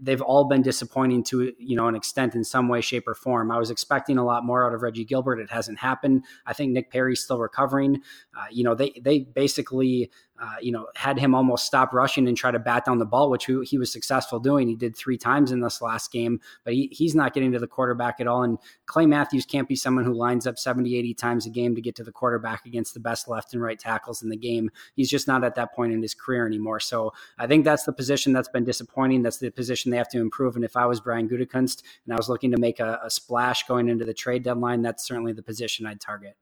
they've 0.00 0.22
all 0.22 0.44
been 0.44 0.62
disappointing 0.62 1.22
to 1.22 1.52
you 1.58 1.76
know 1.76 1.88
an 1.88 1.94
extent 1.94 2.34
in 2.34 2.44
some 2.44 2.68
way 2.68 2.80
shape 2.80 3.06
or 3.06 3.14
form 3.14 3.50
i 3.50 3.58
was 3.58 3.70
expecting 3.70 4.18
a 4.18 4.24
lot 4.24 4.44
more 4.44 4.66
out 4.66 4.74
of 4.74 4.82
reggie 4.82 5.04
gilbert 5.04 5.38
it 5.38 5.50
hasn't 5.50 5.78
happened 5.78 6.24
i 6.46 6.52
think 6.52 6.72
nick 6.72 6.90
perry's 6.90 7.22
still 7.22 7.38
recovering 7.38 8.00
uh, 8.36 8.44
you 8.50 8.64
know 8.64 8.74
they 8.74 8.92
they 9.02 9.20
basically 9.20 10.10
uh, 10.40 10.54
you 10.60 10.70
know, 10.70 10.86
had 10.94 11.18
him 11.18 11.34
almost 11.34 11.66
stop 11.66 11.92
rushing 11.92 12.28
and 12.28 12.36
try 12.36 12.50
to 12.50 12.58
bat 12.58 12.84
down 12.84 12.98
the 12.98 13.04
ball, 13.04 13.30
which 13.30 13.46
he, 13.46 13.78
was 13.78 13.92
successful 13.92 14.38
doing. 14.38 14.68
He 14.68 14.76
did 14.76 14.96
three 14.96 15.18
times 15.18 15.50
in 15.50 15.60
this 15.60 15.82
last 15.82 16.12
game, 16.12 16.40
but 16.64 16.74
he, 16.74 16.88
he's 16.92 17.14
not 17.14 17.34
getting 17.34 17.52
to 17.52 17.58
the 17.58 17.66
quarterback 17.66 18.20
at 18.20 18.26
all. 18.26 18.42
And 18.42 18.58
Clay 18.86 19.06
Matthews 19.06 19.46
can't 19.46 19.68
be 19.68 19.76
someone 19.76 20.04
who 20.04 20.14
lines 20.14 20.46
up 20.46 20.58
70, 20.58 20.96
80 20.96 21.14
times 21.14 21.46
a 21.46 21.50
game 21.50 21.74
to 21.74 21.80
get 21.80 21.96
to 21.96 22.04
the 22.04 22.12
quarterback 22.12 22.66
against 22.66 22.94
the 22.94 23.00
best 23.00 23.28
left 23.28 23.52
and 23.52 23.62
right 23.62 23.78
tackles 23.78 24.22
in 24.22 24.28
the 24.28 24.36
game. 24.36 24.70
He's 24.94 25.10
just 25.10 25.26
not 25.26 25.44
at 25.44 25.54
that 25.56 25.74
point 25.74 25.92
in 25.92 26.02
his 26.02 26.14
career 26.14 26.46
anymore. 26.46 26.80
So 26.80 27.12
I 27.38 27.46
think 27.46 27.64
that's 27.64 27.84
the 27.84 27.92
position 27.92 28.32
that's 28.32 28.48
been 28.48 28.64
disappointing. 28.64 29.22
That's 29.22 29.38
the 29.38 29.50
position 29.50 29.90
they 29.90 29.96
have 29.96 30.08
to 30.10 30.20
improve. 30.20 30.56
And 30.56 30.64
if 30.64 30.76
I 30.76 30.86
was 30.86 31.00
Brian 31.00 31.28
Gutekunst 31.28 31.82
and 32.04 32.14
I 32.14 32.16
was 32.16 32.28
looking 32.28 32.52
to 32.52 32.58
make 32.58 32.80
a, 32.80 33.00
a 33.02 33.10
splash 33.10 33.66
going 33.66 33.88
into 33.88 34.04
the 34.04 34.14
trade 34.14 34.44
deadline, 34.44 34.82
that's 34.82 35.06
certainly 35.06 35.32
the 35.32 35.42
position 35.42 35.86
I'd 35.86 36.00
target. 36.00 36.36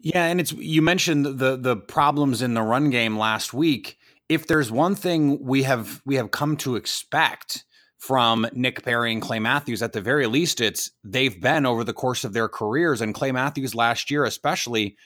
Yeah, 0.00 0.26
and 0.26 0.40
it's 0.40 0.52
you 0.52 0.82
mentioned 0.82 1.26
the 1.26 1.56
the 1.56 1.76
problems 1.76 2.42
in 2.42 2.54
the 2.54 2.62
run 2.62 2.90
game 2.90 3.18
last 3.18 3.52
week. 3.52 3.98
If 4.28 4.46
there's 4.46 4.70
one 4.70 4.94
thing 4.94 5.42
we 5.42 5.64
have 5.64 6.02
we 6.04 6.16
have 6.16 6.30
come 6.30 6.56
to 6.58 6.76
expect 6.76 7.64
from 7.98 8.46
Nick 8.52 8.84
Perry 8.84 9.12
and 9.12 9.20
Clay 9.20 9.40
Matthews, 9.40 9.82
at 9.82 9.92
the 9.92 10.00
very 10.00 10.26
least, 10.26 10.60
it's 10.60 10.92
they've 11.02 11.40
been 11.40 11.66
over 11.66 11.82
the 11.82 11.92
course 11.92 12.24
of 12.24 12.32
their 12.32 12.48
careers, 12.48 13.00
and 13.00 13.14
Clay 13.14 13.32
Matthews 13.32 13.74
last 13.74 14.10
year 14.10 14.24
especially, 14.24 14.96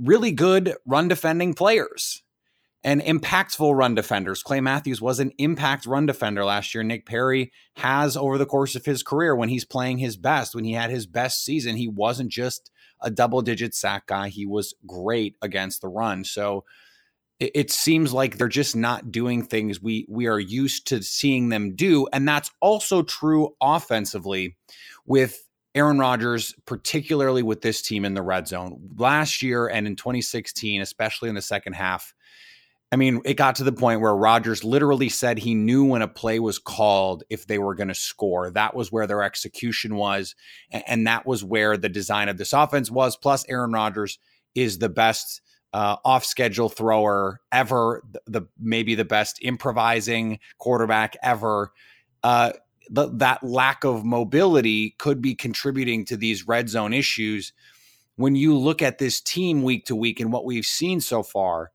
really 0.00 0.32
good 0.32 0.74
run 0.84 1.06
defending 1.06 1.54
players 1.54 2.22
and 2.82 3.00
impactful 3.00 3.74
run 3.74 3.94
defenders. 3.94 4.42
Clay 4.42 4.60
Matthews 4.60 5.00
was 5.00 5.20
an 5.20 5.32
impact 5.38 5.86
run 5.86 6.04
defender 6.04 6.44
last 6.44 6.74
year. 6.74 6.82
Nick 6.84 7.06
Perry 7.06 7.52
has 7.76 8.16
over 8.16 8.36
the 8.38 8.44
course 8.44 8.74
of 8.74 8.84
his 8.84 9.02
career 9.02 9.34
when 9.34 9.48
he's 9.48 9.64
playing 9.64 9.98
his 9.98 10.16
best, 10.16 10.54
when 10.54 10.64
he 10.64 10.72
had 10.72 10.90
his 10.90 11.06
best 11.06 11.44
season, 11.44 11.76
he 11.76 11.88
wasn't 11.88 12.30
just 12.30 12.70
a 13.00 13.10
double 13.10 13.42
digit 13.42 13.74
sack 13.74 14.06
guy. 14.06 14.28
He 14.28 14.46
was 14.46 14.74
great 14.86 15.36
against 15.42 15.80
the 15.80 15.88
run. 15.88 16.24
So 16.24 16.64
it, 17.40 17.50
it, 17.54 17.70
seems 17.70 18.12
like 18.12 18.38
they're 18.38 18.48
just 18.48 18.76
not 18.76 19.10
doing 19.10 19.42
things 19.42 19.82
we 19.82 20.06
we 20.08 20.26
are 20.26 20.40
used 20.40 20.86
to 20.88 21.02
seeing 21.02 21.48
them 21.48 21.74
do. 21.74 22.06
And 22.12 22.26
that's 22.26 22.50
also 22.60 23.02
true 23.02 23.54
offensively 23.60 24.56
with 25.06 25.46
Aaron 25.74 25.98
Rodgers, 25.98 26.54
particularly 26.66 27.42
with 27.42 27.60
this 27.60 27.82
team 27.82 28.04
in 28.04 28.14
the 28.14 28.22
red 28.22 28.46
zone. 28.46 28.90
Last 28.96 29.42
year 29.42 29.66
and 29.66 29.86
in 29.86 29.96
2016, 29.96 30.80
especially 30.80 31.28
in 31.28 31.34
the 31.34 31.42
second 31.42 31.72
half, 31.72 32.14
I 32.92 32.96
mean, 32.96 33.22
it 33.24 33.34
got 33.34 33.56
to 33.56 33.64
the 33.64 33.72
point 33.72 34.00
where 34.00 34.14
Rodgers 34.14 34.62
literally 34.62 35.08
said 35.08 35.38
he 35.38 35.54
knew 35.54 35.84
when 35.84 36.02
a 36.02 36.06
play 36.06 36.38
was 36.38 36.60
called 36.60 37.24
if 37.28 37.46
they 37.46 37.58
were 37.58 37.74
going 37.74 37.88
to 37.88 37.94
score. 37.94 38.50
That 38.50 38.76
was 38.76 38.92
where 38.92 39.06
their 39.06 39.22
execution 39.22 39.96
was. 39.96 40.36
And 40.70 41.06
that 41.08 41.26
was 41.26 41.42
where 41.42 41.76
the 41.76 41.88
design 41.88 42.28
of 42.28 42.38
this 42.38 42.52
offense 42.52 42.92
was. 42.92 43.16
Plus, 43.16 43.44
Aaron 43.48 43.72
Rodgers 43.72 44.18
is 44.54 44.78
the 44.78 44.88
best 44.88 45.40
uh, 45.72 45.96
off 46.04 46.24
schedule 46.24 46.68
thrower 46.68 47.40
ever, 47.50 48.00
the, 48.12 48.20
the, 48.26 48.42
maybe 48.60 48.94
the 48.94 49.04
best 49.04 49.40
improvising 49.42 50.38
quarterback 50.58 51.16
ever. 51.20 51.72
Uh, 52.22 52.52
the, 52.90 53.08
that 53.16 53.42
lack 53.42 53.82
of 53.82 54.04
mobility 54.04 54.94
could 54.98 55.20
be 55.20 55.34
contributing 55.34 56.04
to 56.04 56.16
these 56.16 56.46
red 56.46 56.68
zone 56.68 56.92
issues. 56.92 57.52
When 58.14 58.36
you 58.36 58.56
look 58.56 58.82
at 58.82 58.98
this 58.98 59.20
team 59.20 59.64
week 59.64 59.86
to 59.86 59.96
week 59.96 60.20
and 60.20 60.32
what 60.32 60.44
we've 60.44 60.64
seen 60.64 61.00
so 61.00 61.24
far, 61.24 61.72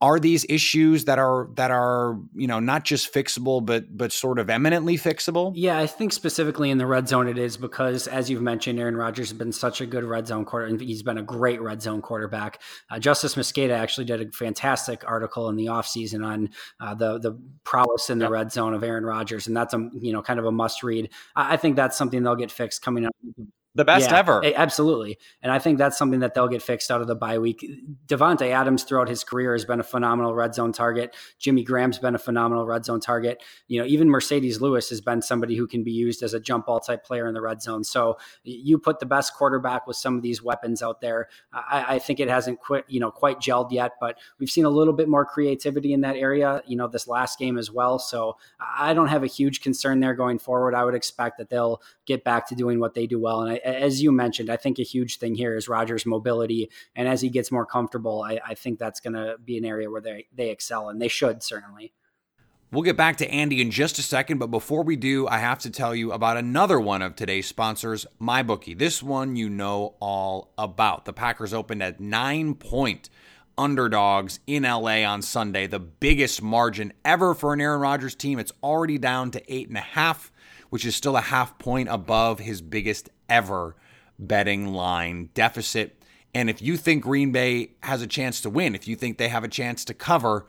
are 0.00 0.20
these 0.20 0.44
issues 0.48 1.06
that 1.06 1.18
are 1.18 1.48
that 1.54 1.70
are 1.70 2.18
you 2.34 2.46
know 2.46 2.60
not 2.60 2.84
just 2.84 3.12
fixable 3.12 3.64
but 3.64 3.96
but 3.96 4.12
sort 4.12 4.38
of 4.38 4.50
eminently 4.50 4.96
fixable? 4.96 5.52
Yeah 5.54 5.78
i 5.78 5.86
think 5.86 6.12
specifically 6.12 6.70
in 6.70 6.78
the 6.78 6.86
red 6.86 7.08
zone 7.08 7.28
it 7.28 7.38
is 7.38 7.56
because 7.56 8.06
as 8.06 8.28
you've 8.28 8.42
mentioned 8.42 8.78
aaron 8.78 8.96
rodgers 8.96 9.30
has 9.30 9.38
been 9.38 9.52
such 9.52 9.80
a 9.80 9.86
good 9.86 10.04
red 10.04 10.26
zone 10.26 10.44
quarter 10.44 10.66
and 10.66 10.80
he's 10.80 11.02
been 11.02 11.18
a 11.18 11.22
great 11.22 11.60
red 11.60 11.80
zone 11.80 12.02
quarterback. 12.02 12.60
Uh, 12.90 12.96
Justis 12.96 13.36
Mosqueda 13.36 13.72
actually 13.72 14.04
did 14.04 14.20
a 14.20 14.30
fantastic 14.32 15.02
article 15.06 15.48
in 15.48 15.56
the 15.56 15.66
offseason 15.66 16.24
on 16.24 16.50
uh, 16.80 16.94
the 16.94 17.18
the 17.18 17.38
prowess 17.64 18.10
in 18.10 18.18
the 18.18 18.26
yep. 18.26 18.32
red 18.32 18.52
zone 18.52 18.74
of 18.74 18.84
aaron 18.84 19.04
rodgers 19.04 19.46
and 19.46 19.56
that's 19.56 19.72
a 19.72 19.88
you 20.00 20.12
know 20.12 20.22
kind 20.22 20.38
of 20.38 20.44
a 20.44 20.52
must 20.52 20.82
read. 20.82 21.10
I, 21.34 21.54
I 21.54 21.56
think 21.56 21.76
that's 21.76 21.96
something 21.96 22.22
they'll 22.22 22.36
get 22.36 22.50
fixed 22.50 22.82
coming 22.82 23.06
up 23.06 23.14
the 23.76 23.84
best 23.84 24.10
yeah, 24.10 24.18
ever. 24.18 24.42
Absolutely. 24.56 25.18
And 25.42 25.52
I 25.52 25.58
think 25.58 25.76
that's 25.76 25.98
something 25.98 26.20
that 26.20 26.34
they'll 26.34 26.48
get 26.48 26.62
fixed 26.62 26.90
out 26.90 27.02
of 27.02 27.06
the 27.06 27.14
bye 27.14 27.38
week. 27.38 27.64
Davante 28.06 28.50
Adams 28.50 28.84
throughout 28.84 29.08
his 29.08 29.22
career 29.22 29.52
has 29.52 29.66
been 29.66 29.80
a 29.80 29.84
phenomenal 29.84 30.34
red 30.34 30.54
zone 30.54 30.72
target. 30.72 31.14
Jimmy 31.38 31.62
Graham's 31.62 31.98
been 31.98 32.14
a 32.14 32.18
phenomenal 32.18 32.66
red 32.66 32.86
zone 32.86 33.00
target. 33.00 33.42
You 33.68 33.80
know, 33.80 33.86
even 33.86 34.08
Marcedes 34.08 34.60
Lewis 34.60 34.88
has 34.88 35.02
been 35.02 35.20
somebody 35.20 35.56
who 35.56 35.66
can 35.66 35.84
be 35.84 35.92
used 35.92 36.22
as 36.22 36.32
a 36.32 36.40
jump 36.40 36.66
ball 36.66 36.80
type 36.80 37.04
player 37.04 37.26
in 37.28 37.34
the 37.34 37.42
red 37.42 37.60
zone. 37.60 37.84
So 37.84 38.16
you 38.44 38.78
put 38.78 38.98
the 38.98 39.06
best 39.06 39.34
quarterback 39.34 39.86
with 39.86 39.96
some 39.96 40.16
of 40.16 40.22
these 40.22 40.42
weapons 40.42 40.82
out 40.82 41.02
there. 41.02 41.28
I, 41.52 41.96
I 41.96 41.98
think 41.98 42.18
it 42.18 42.28
hasn't 42.28 42.60
quit, 42.60 42.86
you 42.88 42.98
know, 42.98 43.10
quite 43.10 43.40
gelled 43.40 43.72
yet, 43.72 43.92
but 44.00 44.18
we've 44.38 44.50
seen 44.50 44.64
a 44.64 44.70
little 44.70 44.94
bit 44.94 45.08
more 45.08 45.26
creativity 45.26 45.92
in 45.92 46.00
that 46.00 46.16
area, 46.16 46.62
you 46.66 46.76
know, 46.76 46.88
this 46.88 47.06
last 47.06 47.38
game 47.38 47.58
as 47.58 47.70
well. 47.70 47.98
So 47.98 48.38
I 48.58 48.94
don't 48.94 49.08
have 49.08 49.22
a 49.22 49.26
huge 49.28 49.60
concern 49.60 50.00
there 50.00 50.14
going 50.14 50.38
forward. 50.38 50.74
I 50.74 50.84
would 50.84 50.94
expect 50.94 51.36
that 51.38 51.50
they'll 51.50 51.82
get 52.06 52.24
back 52.24 52.48
to 52.48 52.54
doing 52.54 52.80
what 52.80 52.94
they 52.94 53.06
do 53.06 53.20
well. 53.20 53.42
And 53.42 53.52
I, 53.52 53.60
as 53.66 54.02
you 54.02 54.12
mentioned, 54.12 54.48
I 54.48 54.56
think 54.56 54.78
a 54.78 54.82
huge 54.82 55.18
thing 55.18 55.34
here 55.34 55.56
is 55.56 55.68
Rodgers' 55.68 56.06
mobility. 56.06 56.70
And 56.94 57.08
as 57.08 57.20
he 57.20 57.28
gets 57.28 57.50
more 57.50 57.66
comfortable, 57.66 58.22
I, 58.22 58.40
I 58.46 58.54
think 58.54 58.78
that's 58.78 59.00
going 59.00 59.14
to 59.14 59.36
be 59.44 59.58
an 59.58 59.64
area 59.64 59.90
where 59.90 60.00
they, 60.00 60.26
they 60.34 60.50
excel, 60.50 60.88
and 60.88 61.00
they 61.00 61.08
should 61.08 61.42
certainly. 61.42 61.92
We'll 62.72 62.82
get 62.82 62.96
back 62.96 63.16
to 63.18 63.30
Andy 63.30 63.60
in 63.60 63.70
just 63.70 63.98
a 63.98 64.02
second, 64.02 64.38
but 64.38 64.48
before 64.48 64.82
we 64.82 64.96
do, 64.96 65.28
I 65.28 65.38
have 65.38 65.60
to 65.60 65.70
tell 65.70 65.94
you 65.94 66.12
about 66.12 66.36
another 66.36 66.80
one 66.80 67.00
of 67.00 67.14
today's 67.14 67.46
sponsors, 67.46 68.06
MyBookie. 68.20 68.76
This 68.76 69.02
one 69.02 69.36
you 69.36 69.48
know 69.48 69.94
all 70.00 70.52
about. 70.58 71.04
The 71.04 71.12
Packers 71.12 71.54
opened 71.54 71.82
at 71.82 72.00
nine 72.00 72.54
point 72.54 73.08
underdogs 73.56 74.40
in 74.46 74.64
LA 74.64 75.04
on 75.04 75.22
Sunday, 75.22 75.66
the 75.66 75.78
biggest 75.78 76.42
margin 76.42 76.92
ever 77.04 77.34
for 77.34 77.52
an 77.52 77.60
Aaron 77.60 77.80
Rodgers 77.80 78.14
team. 78.14 78.38
It's 78.38 78.52
already 78.62 78.98
down 78.98 79.30
to 79.30 79.52
eight 79.52 79.68
and 79.68 79.78
a 79.78 79.80
half, 79.80 80.32
which 80.68 80.84
is 80.84 80.96
still 80.96 81.16
a 81.16 81.22
half 81.22 81.58
point 81.58 81.88
above 81.88 82.40
his 82.40 82.60
biggest 82.60 83.08
ever 83.28 83.76
betting 84.18 84.72
line 84.72 85.30
deficit. 85.34 86.02
And 86.34 86.50
if 86.50 86.60
you 86.60 86.76
think 86.76 87.02
Green 87.02 87.32
Bay 87.32 87.72
has 87.82 88.02
a 88.02 88.06
chance 88.06 88.40
to 88.42 88.50
win, 88.50 88.74
if 88.74 88.86
you 88.86 88.96
think 88.96 89.18
they 89.18 89.28
have 89.28 89.44
a 89.44 89.48
chance 89.48 89.84
to 89.86 89.94
cover, 89.94 90.46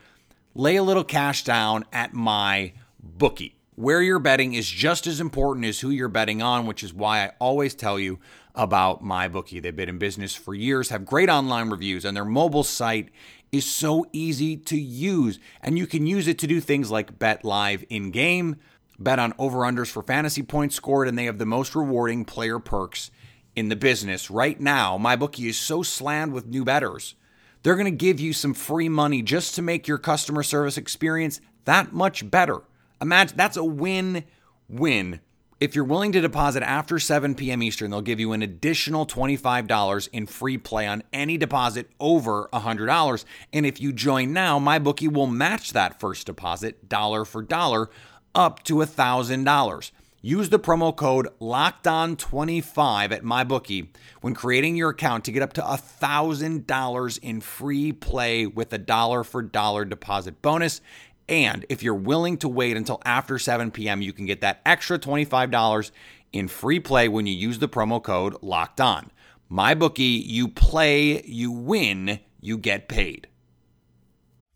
lay 0.54 0.76
a 0.76 0.84
little 0.84 1.04
cash 1.04 1.44
down 1.44 1.86
at 1.94 2.14
my 2.14 2.74
bookie. 3.02 3.56
Where 3.76 4.02
you're 4.02 4.20
betting 4.20 4.54
is 4.54 4.68
just 4.68 5.06
as 5.06 5.22
important 5.22 5.66
as 5.66 5.80
who 5.80 5.92
you're 5.92 6.08
betting 6.08 6.42
on, 6.42 6.66
which 6.66 6.84
is 6.84 6.94
why 6.94 7.24
I 7.24 7.32
always 7.40 7.76
tell 7.76 8.00
you 8.00 8.20
about 8.56 9.04
my 9.04 9.28
bookie. 9.28 9.60
They've 9.60 9.76
been 9.76 9.88
in 9.88 10.00
business 10.00 10.34
for 10.34 10.56
years, 10.56 10.90
have 10.90 11.06
great 11.06 11.30
online 11.30 11.70
reviews, 11.70 12.04
and 12.04 12.18
their 12.18 12.26
mobile 12.26 12.64
site 12.64 13.10
is 13.52 13.66
so 13.66 14.08
easy 14.12 14.58
to 14.58 14.78
use. 14.78 15.40
And 15.62 15.78
you 15.78 15.86
can 15.86 16.08
use 16.08 16.28
it 16.28 16.40
to 16.40 16.48
do 16.48 16.60
things 16.60 16.90
like 16.90 17.20
bet 17.20 17.46
live 17.46 17.86
in 17.90 18.10
game, 18.10 18.58
bet 19.00 19.20
on 19.20 19.34
over 19.38 19.60
unders 19.60 19.92
for 19.92 20.04
fantasy 20.04 20.44
points 20.44 20.76
scored, 20.76 21.08
and 21.08 21.18
they 21.18 21.26
have 21.26 21.38
the 21.38 21.46
most 21.46 21.76
rewarding 21.76 22.26
player 22.26 22.60
perks 22.60 23.12
in 23.56 23.70
the 23.70 23.76
business. 23.76 24.30
Right 24.30 24.60
now, 24.60 24.98
my 24.98 25.16
bookie 25.16 25.48
is 25.48 25.60
so 25.60 25.84
slammed 25.84 26.34
with 26.34 26.48
new 26.48 26.64
bettors. 26.64 27.16
They're 27.64 27.76
going 27.76 27.86
to 27.86 27.92
give 27.92 28.20
you 28.20 28.34
some 28.34 28.54
free 28.54 28.88
money 28.88 29.22
just 29.22 29.56
to 29.56 29.62
make 29.62 29.88
your 29.88 29.98
customer 29.98 30.44
service 30.44 30.78
experience 30.78 31.42
that 31.66 31.92
much 31.92 32.30
better. 32.30 32.62
Imagine 33.02 33.36
that's 33.36 33.58
a 33.58 33.64
win 33.64 34.24
win. 34.70 35.20
If 35.60 35.74
you're 35.74 35.86
willing 35.86 36.12
to 36.12 36.22
deposit 36.22 36.62
after 36.62 37.00
7 37.00 37.34
p.m. 37.34 37.64
Eastern, 37.64 37.90
they'll 37.90 38.02
give 38.02 38.20
you 38.20 38.32
an 38.32 38.44
additional 38.44 39.08
$25 39.08 40.10
in 40.14 40.28
free 40.28 40.60
play 40.60 40.86
on 40.86 41.02
any 41.12 41.36
deposit 41.36 41.90
over 42.00 42.48
$100. 42.54 43.26
And 43.52 43.66
if 43.66 43.82
you 43.82 43.92
join 43.92 44.34
now, 44.34 44.60
my 44.60 44.78
bookie 44.78 45.08
will 45.08 45.26
match 45.26 45.74
that 45.74 46.00
first 46.00 46.28
deposit 46.28 46.88
dollar 46.88 47.26
for 47.26 47.42
dollar 47.42 47.90
up 48.38 48.62
to 48.64 48.76
$1,000. 48.76 49.92
Use 50.22 50.50
the 50.50 50.60
promo 50.60 50.96
code 50.96 51.28
LOCKEDON25 51.42 53.12
at 53.12 53.24
MyBookie 53.24 53.88
when 54.22 54.36
creating 54.36 54.76
your 54.76 54.92
account 54.92 55.26
to 55.26 55.32
get 55.32 55.42
up 55.42 55.54
to 55.54 55.62
$1,000 55.62 57.20
in 57.24 57.42
free 57.42 57.92
play 57.92 58.46
with 58.46 58.72
a 58.72 58.78
dollar 58.78 59.24
for 59.24 59.42
dollar 59.42 59.86
deposit 59.86 60.42
bonus. 60.44 60.82
And 61.28 61.66
if 61.68 61.82
you're 61.82 61.96
willing 61.96 62.38
to 62.38 62.48
wait 62.48 62.78
until 62.78 63.02
after 63.06 63.40
7 63.40 63.72
p.m., 63.72 64.04
you 64.04 64.14
can 64.14 64.28
get 64.28 64.42
that 64.42 64.62
extra 64.66 65.00
$25 65.00 65.92
in 66.32 66.48
free 66.48 66.80
play 66.80 67.08
when 67.08 67.26
you 67.26 67.34
use 67.34 67.58
the 67.58 67.68
promo 67.68 68.02
code 68.02 68.36
Locked 68.44 68.80
On. 68.80 69.10
MyBookie, 69.52 70.24
you 70.26 70.48
play, 70.48 71.24
you 71.24 71.52
win, 71.52 72.20
you 72.40 72.58
get 72.60 72.88
paid. 72.88 73.28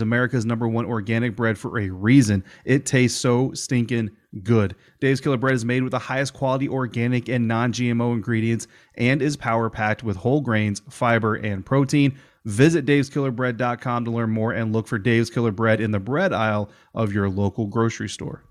America's 0.00 0.44
number 0.44 0.66
one 0.68 0.86
organic 0.86 1.36
bread 1.36 1.58
for 1.58 1.78
a 1.78 1.88
reason. 1.90 2.44
It 2.64 2.86
tastes 2.86 3.20
so 3.20 3.52
stinking 3.52 4.10
good. 4.42 4.74
Dave's 5.00 5.20
Killer 5.20 5.36
Bread 5.36 5.54
is 5.54 5.64
made 5.64 5.82
with 5.82 5.92
the 5.92 5.98
highest 5.98 6.34
quality 6.34 6.68
organic 6.68 7.28
and 7.28 7.46
non 7.46 7.72
GMO 7.72 8.12
ingredients 8.14 8.66
and 8.96 9.22
is 9.22 9.36
power 9.36 9.70
packed 9.70 10.02
with 10.02 10.16
whole 10.16 10.40
grains, 10.40 10.82
fiber, 10.90 11.34
and 11.34 11.64
protein. 11.64 12.18
Visit 12.44 12.86
daveskillerbread.com 12.86 14.04
to 14.04 14.10
learn 14.10 14.30
more 14.30 14.52
and 14.52 14.72
look 14.72 14.86
for 14.86 14.98
Dave's 14.98 15.30
Killer 15.30 15.50
Bread 15.50 15.80
in 15.80 15.90
the 15.90 16.00
bread 16.00 16.32
aisle 16.32 16.70
of 16.94 17.12
your 17.12 17.28
local 17.28 17.66
grocery 17.66 18.08
store. 18.08 18.44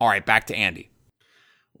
All 0.00 0.08
right, 0.08 0.26
back 0.26 0.46
to 0.48 0.56
Andy. 0.56 0.91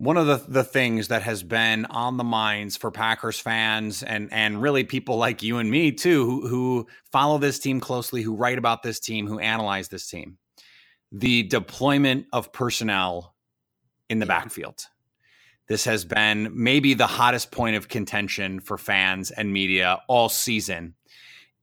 One 0.02 0.16
of 0.16 0.26
the, 0.26 0.42
the 0.48 0.64
things 0.64 1.06
that 1.08 1.22
has 1.22 1.44
been 1.44 1.84
on 1.84 2.16
the 2.16 2.24
minds 2.24 2.76
for 2.76 2.90
Packers 2.90 3.38
fans 3.38 4.02
and 4.02 4.32
and 4.32 4.60
really 4.60 4.82
people 4.82 5.16
like 5.16 5.44
you 5.44 5.58
and 5.58 5.70
me 5.70 5.92
too, 5.92 6.24
who, 6.24 6.48
who 6.48 6.86
follow 7.12 7.38
this 7.38 7.60
team 7.60 7.78
closely, 7.78 8.20
who 8.20 8.34
write 8.34 8.58
about 8.58 8.82
this 8.82 8.98
team, 8.98 9.28
who 9.28 9.38
analyze 9.38 9.86
this 9.86 10.08
team, 10.08 10.38
the 11.12 11.44
deployment 11.44 12.26
of 12.32 12.52
personnel 12.52 13.36
in 14.10 14.18
the 14.18 14.26
backfield. 14.26 14.86
This 15.68 15.84
has 15.84 16.04
been 16.04 16.50
maybe 16.52 16.94
the 16.94 17.06
hottest 17.06 17.52
point 17.52 17.76
of 17.76 17.88
contention 17.88 18.58
for 18.58 18.78
fans 18.78 19.30
and 19.30 19.52
media 19.52 20.00
all 20.08 20.28
season. 20.28 20.94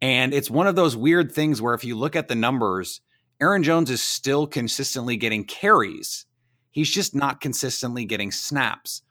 And 0.02 0.34
it's 0.34 0.49
one 0.49 0.67
of 0.67 0.78
those 0.78 0.95
weird 0.95 1.34
things 1.34 1.62
where 1.62 1.73
if 1.73 1.84
you 1.84 1.97
look 1.97 2.15
at 2.15 2.30
the 2.30 2.36
numbers, 2.36 3.02
Aaron 3.41 3.63
Jones 3.63 3.89
is 3.89 4.02
still 4.02 4.47
consistently 4.47 5.17
getting 5.17 5.43
carries. 5.43 6.25
He's 6.80 6.89
just 6.89 7.13
not 7.13 7.42
consistently 7.42 8.06
getting 8.06 8.32
snaps. 8.32 9.02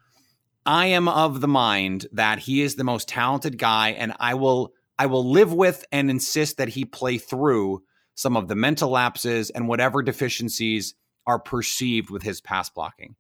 I 0.65 0.87
am 0.87 1.07
of 1.07 1.43
the 1.43 1.49
mind 1.49 2.07
that 2.13 2.39
he 2.39 2.63
is 2.63 2.77
the 2.77 2.83
most 2.83 3.09
talented 3.09 3.59
guy 3.59 3.91
and 3.91 4.15
I 4.19 4.33
will 4.33 4.73
I 4.99 5.05
will 5.05 5.31
live 5.31 5.53
with 5.53 5.85
and 5.93 6.11
insist 6.11 6.57
that 6.57 6.71
he 6.71 6.87
play 6.87 7.19
through 7.19 7.83
some 8.15 8.39
of 8.39 8.49
the 8.49 8.55
mental 8.55 8.89
lapses 8.89 9.51
and 9.51 9.69
whatever 9.69 10.01
deficiencies 10.01 10.95
are 11.27 11.39
perceived 11.39 12.09
with 12.09 12.23
his 12.23 12.41
pass 12.41 12.71
blocking. 12.71 13.17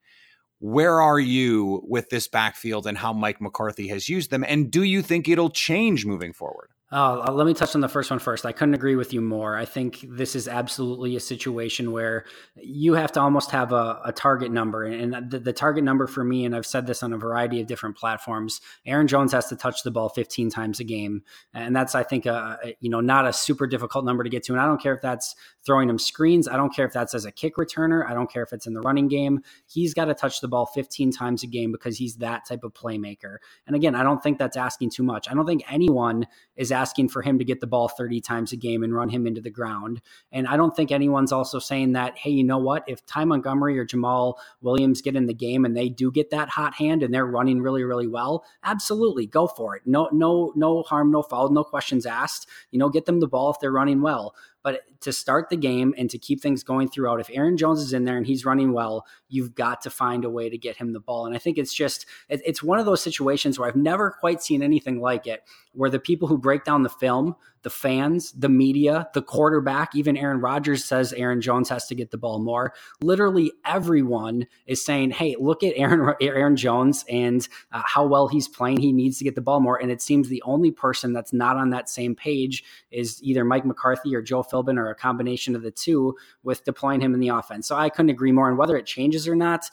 Where 0.60 0.98
are 0.98 1.20
you 1.20 1.82
with 1.86 2.08
this 2.08 2.26
backfield 2.26 2.86
and 2.86 2.96
how 2.96 3.12
Mike 3.12 3.42
McCarthy 3.42 3.88
has 3.88 4.08
used 4.08 4.30
them? 4.30 4.46
And 4.48 4.70
do 4.70 4.82
you 4.82 5.02
think 5.02 5.28
it'll 5.28 5.50
change 5.50 6.06
moving 6.06 6.32
forward? 6.32 6.70
Oh, 6.90 7.32
let 7.32 7.46
me 7.46 7.52
touch 7.52 7.74
on 7.74 7.82
the 7.82 7.88
first 7.88 8.10
one 8.10 8.18
first. 8.18 8.46
I 8.46 8.52
couldn't 8.52 8.72
agree 8.72 8.96
with 8.96 9.12
you 9.12 9.20
more. 9.20 9.56
I 9.56 9.66
think 9.66 10.06
this 10.08 10.34
is 10.34 10.48
absolutely 10.48 11.16
a 11.16 11.20
situation 11.20 11.92
where 11.92 12.24
you 12.56 12.94
have 12.94 13.12
to 13.12 13.20
almost 13.20 13.50
have 13.50 13.72
a, 13.72 14.00
a 14.06 14.12
target 14.12 14.50
number. 14.50 14.84
And 14.84 15.30
the, 15.30 15.38
the, 15.38 15.52
target 15.52 15.84
number 15.84 16.06
for 16.06 16.24
me, 16.24 16.46
and 16.46 16.56
I've 16.56 16.64
said 16.64 16.86
this 16.86 17.02
on 17.02 17.12
a 17.12 17.18
variety 17.18 17.60
of 17.60 17.66
different 17.66 17.98
platforms, 17.98 18.62
Aaron 18.86 19.06
Jones 19.06 19.32
has 19.32 19.48
to 19.48 19.56
touch 19.56 19.82
the 19.82 19.90
ball 19.90 20.08
15 20.08 20.48
times 20.48 20.80
a 20.80 20.84
game. 20.84 21.24
And 21.52 21.76
that's, 21.76 21.94
I 21.94 22.04
think, 22.04 22.24
a, 22.24 22.58
a, 22.64 22.76
you 22.80 22.88
know, 22.88 23.00
not 23.00 23.26
a 23.26 23.34
super 23.34 23.66
difficult 23.66 24.06
number 24.06 24.24
to 24.24 24.30
get 24.30 24.42
to. 24.44 24.54
And 24.54 24.60
I 24.62 24.64
don't 24.64 24.80
care 24.80 24.94
if 24.94 25.02
that's 25.02 25.36
throwing 25.66 25.90
him 25.90 25.98
screens. 25.98 26.48
I 26.48 26.56
don't 26.56 26.74
care 26.74 26.86
if 26.86 26.94
that's 26.94 27.12
as 27.12 27.26
a 27.26 27.32
kick 27.32 27.56
returner. 27.56 28.08
I 28.08 28.14
don't 28.14 28.32
care 28.32 28.42
if 28.42 28.54
it's 28.54 28.66
in 28.66 28.72
the 28.72 28.80
running 28.80 29.08
game. 29.08 29.42
He's 29.66 29.92
got 29.92 30.06
to 30.06 30.14
touch 30.14 30.40
the 30.40 30.48
ball 30.48 30.64
15 30.64 31.12
times 31.12 31.42
a 31.42 31.46
game 31.46 31.70
because 31.70 31.98
he's 31.98 32.16
that 32.16 32.46
type 32.46 32.64
of 32.64 32.72
playmaker. 32.72 33.36
And 33.66 33.76
again, 33.76 33.94
I 33.94 34.02
don't 34.02 34.22
think 34.22 34.38
that's 34.38 34.56
asking 34.56 34.88
too 34.88 35.02
much. 35.02 35.28
I 35.30 35.34
don't 35.34 35.44
think 35.44 35.70
anyone 35.70 36.26
is 36.56 36.72
asking 36.78 37.08
for 37.08 37.22
him 37.22 37.38
to 37.40 37.44
get 37.44 37.60
the 37.60 37.66
ball 37.66 37.88
30 37.88 38.20
times 38.20 38.52
a 38.52 38.56
game 38.56 38.84
and 38.84 38.94
run 38.94 39.08
him 39.08 39.26
into 39.26 39.40
the 39.40 39.50
ground. 39.50 40.00
And 40.30 40.46
I 40.46 40.56
don't 40.56 40.74
think 40.76 40.92
anyone's 40.92 41.32
also 41.32 41.58
saying 41.58 41.92
that, 41.92 42.16
hey, 42.16 42.30
you 42.30 42.44
know 42.44 42.58
what? 42.58 42.84
If 42.86 43.04
Ty 43.04 43.24
Montgomery 43.24 43.76
or 43.76 43.84
Jamaal 43.84 44.34
Williams 44.62 45.02
get 45.02 45.16
in 45.16 45.26
the 45.26 45.34
game 45.34 45.64
and 45.64 45.76
they 45.76 45.88
do 45.88 46.12
get 46.12 46.30
that 46.30 46.48
hot 46.48 46.74
hand 46.74 47.02
and 47.02 47.12
they're 47.12 47.26
running 47.26 47.60
really, 47.60 47.82
really 47.82 48.06
well, 48.06 48.44
absolutely 48.62 49.26
go 49.26 49.48
for 49.48 49.74
it. 49.74 49.82
No, 49.86 50.08
no, 50.12 50.52
no 50.54 50.84
harm, 50.84 51.10
no 51.10 51.22
foul, 51.22 51.50
no 51.50 51.64
questions 51.64 52.06
asked. 52.06 52.48
You 52.70 52.78
know, 52.78 52.88
get 52.88 53.06
them 53.06 53.18
the 53.18 53.26
ball 53.26 53.50
if 53.50 53.58
they're 53.58 53.72
running 53.72 54.00
well. 54.00 54.36
But 54.68 54.82
to 55.00 55.14
start 55.14 55.48
the 55.48 55.56
game 55.56 55.94
and 55.96 56.10
to 56.10 56.18
keep 56.18 56.42
things 56.42 56.62
going 56.62 56.90
throughout, 56.90 57.20
if 57.20 57.30
Aaron 57.32 57.56
Jones 57.56 57.80
is 57.80 57.94
in 57.94 58.04
there 58.04 58.18
and 58.18 58.26
he's 58.26 58.44
running 58.44 58.74
well, 58.74 59.06
you've 59.30 59.54
got 59.54 59.80
to 59.80 59.88
find 59.88 60.26
a 60.26 60.28
way 60.28 60.50
to 60.50 60.58
get 60.58 60.76
him 60.76 60.92
the 60.92 61.00
ball. 61.00 61.24
And 61.24 61.34
I 61.34 61.38
think 61.38 61.56
it's 61.56 61.72
just, 61.72 62.04
it's 62.28 62.62
one 62.62 62.78
of 62.78 62.84
those 62.84 63.00
situations 63.00 63.58
where 63.58 63.66
I've 63.66 63.76
never 63.76 64.10
quite 64.10 64.42
seen 64.42 64.62
anything 64.62 65.00
like 65.00 65.26
it, 65.26 65.42
where 65.72 65.88
the 65.88 65.98
people 65.98 66.28
who 66.28 66.36
break 66.36 66.64
down 66.64 66.82
the 66.82 66.90
film, 66.90 67.34
the 67.68 67.74
fans, 67.74 68.32
the 68.32 68.48
media, 68.48 69.10
the 69.12 69.20
quarterback, 69.20 69.94
even 69.94 70.16
Aaron 70.16 70.40
Rodgers 70.40 70.82
says 70.86 71.12
Aaron 71.12 71.42
Jones 71.42 71.68
has 71.68 71.86
to 71.88 71.94
get 71.94 72.10
the 72.10 72.16
ball 72.16 72.38
more. 72.38 72.72
Literally 73.02 73.52
everyone 73.62 74.46
is 74.66 74.82
saying, 74.82 75.10
"Hey, 75.10 75.36
look 75.38 75.62
at 75.62 75.74
Aaron 75.76 76.14
Aaron 76.22 76.56
Jones 76.56 77.04
and 77.10 77.46
uh, 77.70 77.82
how 77.84 78.06
well 78.06 78.26
he's 78.26 78.48
playing. 78.48 78.80
He 78.80 78.90
needs 78.90 79.18
to 79.18 79.24
get 79.24 79.34
the 79.34 79.42
ball 79.42 79.60
more." 79.60 79.76
And 79.76 79.90
it 79.90 80.00
seems 80.00 80.30
the 80.30 80.42
only 80.46 80.70
person 80.70 81.12
that's 81.12 81.34
not 81.34 81.58
on 81.58 81.68
that 81.70 81.90
same 81.90 82.14
page 82.14 82.64
is 82.90 83.22
either 83.22 83.44
Mike 83.44 83.66
McCarthy 83.66 84.16
or 84.16 84.22
Joe 84.22 84.42
Philbin 84.42 84.78
or 84.78 84.88
a 84.88 84.94
combination 84.94 85.54
of 85.54 85.60
the 85.60 85.70
two 85.70 86.16
with 86.42 86.64
deploying 86.64 87.02
him 87.02 87.12
in 87.12 87.20
the 87.20 87.28
offense. 87.28 87.68
So 87.68 87.76
I 87.76 87.90
couldn't 87.90 88.08
agree 88.08 88.32
more. 88.32 88.48
And 88.48 88.56
whether 88.56 88.78
it 88.78 88.86
changes 88.86 89.28
or 89.28 89.36
not, 89.36 89.68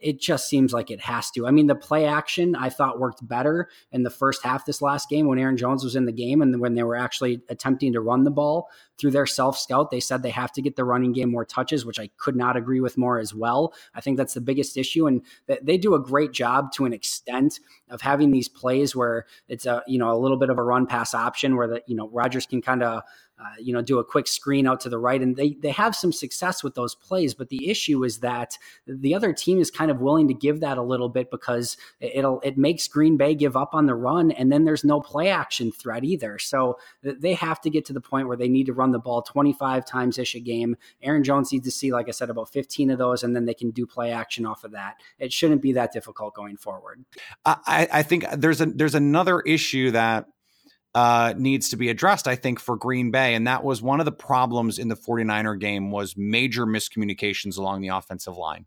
it 0.00 0.20
just 0.20 0.48
seems 0.48 0.72
like 0.72 0.90
it 0.90 1.00
has 1.00 1.30
to. 1.32 1.46
I 1.46 1.50
mean, 1.50 1.66
the 1.66 1.74
play 1.74 2.06
action 2.06 2.54
I 2.54 2.68
thought 2.68 2.98
worked 2.98 3.26
better 3.26 3.68
in 3.92 4.02
the 4.02 4.10
first 4.10 4.42
half 4.42 4.64
this 4.64 4.82
last 4.82 5.08
game 5.08 5.26
when 5.26 5.38
Aaron 5.38 5.56
Jones 5.56 5.84
was 5.84 5.96
in 5.96 6.06
the 6.06 6.12
game 6.12 6.42
and 6.42 6.60
when 6.60 6.74
they 6.74 6.82
were 6.82 6.96
actually 6.96 7.40
attempting 7.48 7.92
to 7.92 8.00
run 8.00 8.24
the 8.24 8.30
ball 8.30 8.68
through 8.98 9.12
their 9.12 9.26
self 9.26 9.58
scout. 9.58 9.90
They 9.90 10.00
said 10.00 10.22
they 10.22 10.30
have 10.30 10.52
to 10.52 10.62
get 10.62 10.76
the 10.76 10.84
running 10.84 11.12
game 11.12 11.30
more 11.30 11.44
touches, 11.44 11.84
which 11.84 12.00
I 12.00 12.10
could 12.16 12.36
not 12.36 12.56
agree 12.56 12.80
with 12.80 12.98
more 12.98 13.18
as 13.18 13.34
well. 13.34 13.72
I 13.94 14.00
think 14.00 14.16
that's 14.16 14.34
the 14.34 14.40
biggest 14.40 14.76
issue, 14.76 15.06
and 15.06 15.22
they 15.62 15.78
do 15.78 15.94
a 15.94 16.00
great 16.00 16.32
job 16.32 16.72
to 16.72 16.84
an 16.84 16.92
extent 16.92 17.60
of 17.90 18.00
having 18.00 18.30
these 18.30 18.48
plays 18.48 18.94
where 18.94 19.26
it's 19.48 19.66
a 19.66 19.82
you 19.86 19.98
know 19.98 20.12
a 20.12 20.18
little 20.18 20.36
bit 20.36 20.50
of 20.50 20.58
a 20.58 20.62
run 20.62 20.86
pass 20.86 21.14
option 21.14 21.56
where 21.56 21.68
the 21.68 21.82
you 21.86 21.94
know 21.94 22.08
Rodgers 22.08 22.46
can 22.46 22.60
kind 22.60 22.82
of 22.82 23.02
uh, 23.40 23.54
you 23.60 23.72
know, 23.72 23.80
do 23.80 23.98
a 23.98 24.04
quick 24.04 24.26
screen 24.26 24.66
out 24.66 24.80
to 24.80 24.88
the 24.88 24.98
right, 24.98 25.20
and 25.20 25.36
they 25.36 25.50
they 25.60 25.70
have 25.70 25.94
some 25.94 26.12
success 26.12 26.64
with 26.64 26.74
those 26.74 26.94
plays. 26.94 27.34
But 27.34 27.48
the 27.48 27.68
issue 27.68 28.02
is 28.04 28.18
that 28.18 28.58
the 28.86 29.14
other 29.14 29.32
team 29.32 29.60
is 29.60 29.70
kind 29.70 29.90
of 29.90 30.00
willing 30.00 30.26
to 30.28 30.34
give 30.34 30.60
that 30.60 30.78
a 30.78 30.82
little 30.82 31.08
bit 31.08 31.30
because 31.30 31.76
it'll 32.00 32.40
it 32.40 32.58
makes 32.58 32.88
Green 32.88 33.16
Bay 33.16 33.34
give 33.34 33.56
up 33.56 33.74
on 33.74 33.86
the 33.86 33.94
run, 33.94 34.32
and 34.32 34.50
then 34.50 34.64
there's 34.64 34.84
no 34.84 35.00
play 35.00 35.28
action 35.28 35.70
threat 35.70 36.04
either. 36.04 36.38
So 36.38 36.78
they 37.02 37.34
have 37.34 37.60
to 37.60 37.70
get 37.70 37.84
to 37.86 37.92
the 37.92 38.00
point 38.00 38.26
where 38.26 38.36
they 38.36 38.48
need 38.48 38.66
to 38.66 38.72
run 38.72 38.92
the 38.92 38.98
ball 38.98 39.22
25 39.22 39.84
times 39.84 40.18
ish 40.18 40.34
a 40.34 40.40
game. 40.40 40.76
Aaron 41.02 41.22
Jones 41.22 41.52
needs 41.52 41.64
to 41.66 41.70
see, 41.70 41.92
like 41.92 42.08
I 42.08 42.12
said, 42.12 42.30
about 42.30 42.50
15 42.50 42.90
of 42.90 42.98
those, 42.98 43.22
and 43.22 43.36
then 43.36 43.44
they 43.44 43.54
can 43.54 43.70
do 43.70 43.86
play 43.86 44.10
action 44.10 44.46
off 44.46 44.64
of 44.64 44.72
that. 44.72 44.96
It 45.18 45.32
shouldn't 45.32 45.62
be 45.62 45.72
that 45.72 45.92
difficult 45.92 46.34
going 46.34 46.56
forward. 46.56 47.04
I, 47.44 47.88
I 47.92 48.02
think 48.02 48.26
there's 48.32 48.60
a 48.60 48.66
there's 48.66 48.94
another 48.94 49.40
issue 49.40 49.92
that 49.92 50.26
uh, 50.94 51.34
needs 51.36 51.68
to 51.70 51.76
be 51.76 51.88
addressed, 51.88 52.26
I 52.26 52.34
think, 52.34 52.58
for 52.58 52.76
Green 52.76 53.10
Bay. 53.10 53.34
And 53.34 53.46
that 53.46 53.62
was 53.62 53.82
one 53.82 54.00
of 54.00 54.06
the 54.06 54.12
problems 54.12 54.78
in 54.78 54.88
the 54.88 54.96
49er 54.96 55.58
game 55.58 55.90
was 55.90 56.16
major 56.16 56.66
miscommunications 56.66 57.58
along 57.58 57.82
the 57.82 57.88
offensive 57.88 58.36
line. 58.36 58.66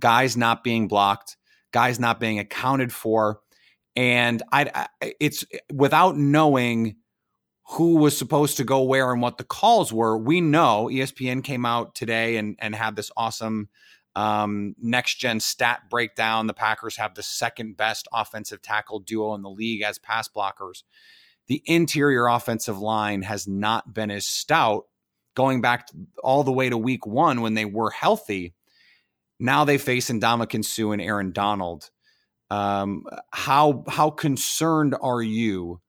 Guys 0.00 0.36
not 0.36 0.64
being 0.64 0.88
blocked, 0.88 1.36
guys 1.72 2.00
not 2.00 2.20
being 2.20 2.38
accounted 2.38 2.92
for. 2.92 3.40
And 3.94 4.42
I, 4.52 4.88
I 5.02 5.12
it's 5.20 5.44
without 5.72 6.16
knowing 6.16 6.96
who 7.70 7.96
was 7.96 8.16
supposed 8.16 8.56
to 8.56 8.64
go 8.64 8.82
where 8.82 9.12
and 9.12 9.20
what 9.20 9.36
the 9.36 9.44
calls 9.44 9.92
were. 9.92 10.16
We 10.16 10.40
know 10.40 10.88
ESPN 10.90 11.44
came 11.44 11.66
out 11.66 11.94
today 11.94 12.36
and 12.36 12.56
and 12.60 12.74
had 12.74 12.96
this 12.96 13.10
awesome 13.16 13.68
um, 14.14 14.74
next 14.80 15.16
gen 15.16 15.40
stat 15.40 15.82
breakdown. 15.90 16.46
The 16.46 16.54
Packers 16.54 16.96
have 16.96 17.14
the 17.14 17.22
second 17.22 17.76
best 17.76 18.08
offensive 18.12 18.62
tackle 18.62 19.00
duo 19.00 19.34
in 19.34 19.42
the 19.42 19.50
league 19.50 19.82
as 19.82 19.98
pass 19.98 20.28
blockers 20.28 20.82
the 21.48 21.62
interior 21.66 22.28
offensive 22.28 22.78
line 22.78 23.22
has 23.22 23.48
not 23.48 23.92
been 23.92 24.10
as 24.10 24.26
stout 24.26 24.84
going 25.34 25.60
back 25.60 25.88
all 26.22 26.44
the 26.44 26.52
way 26.52 26.68
to 26.68 26.76
week 26.76 27.06
one 27.06 27.40
when 27.40 27.54
they 27.54 27.64
were 27.64 27.90
healthy. 27.90 28.54
Now 29.40 29.64
they 29.64 29.78
face 29.78 30.10
Ndamukong 30.10 30.64
Suh 30.64 30.90
and 30.90 31.02
Aaron 31.02 31.32
Donald. 31.32 31.90
Um, 32.50 33.04
how 33.30 33.84
how 33.88 34.10
concerned 34.10 34.96
are 35.00 35.22
you 35.22 35.80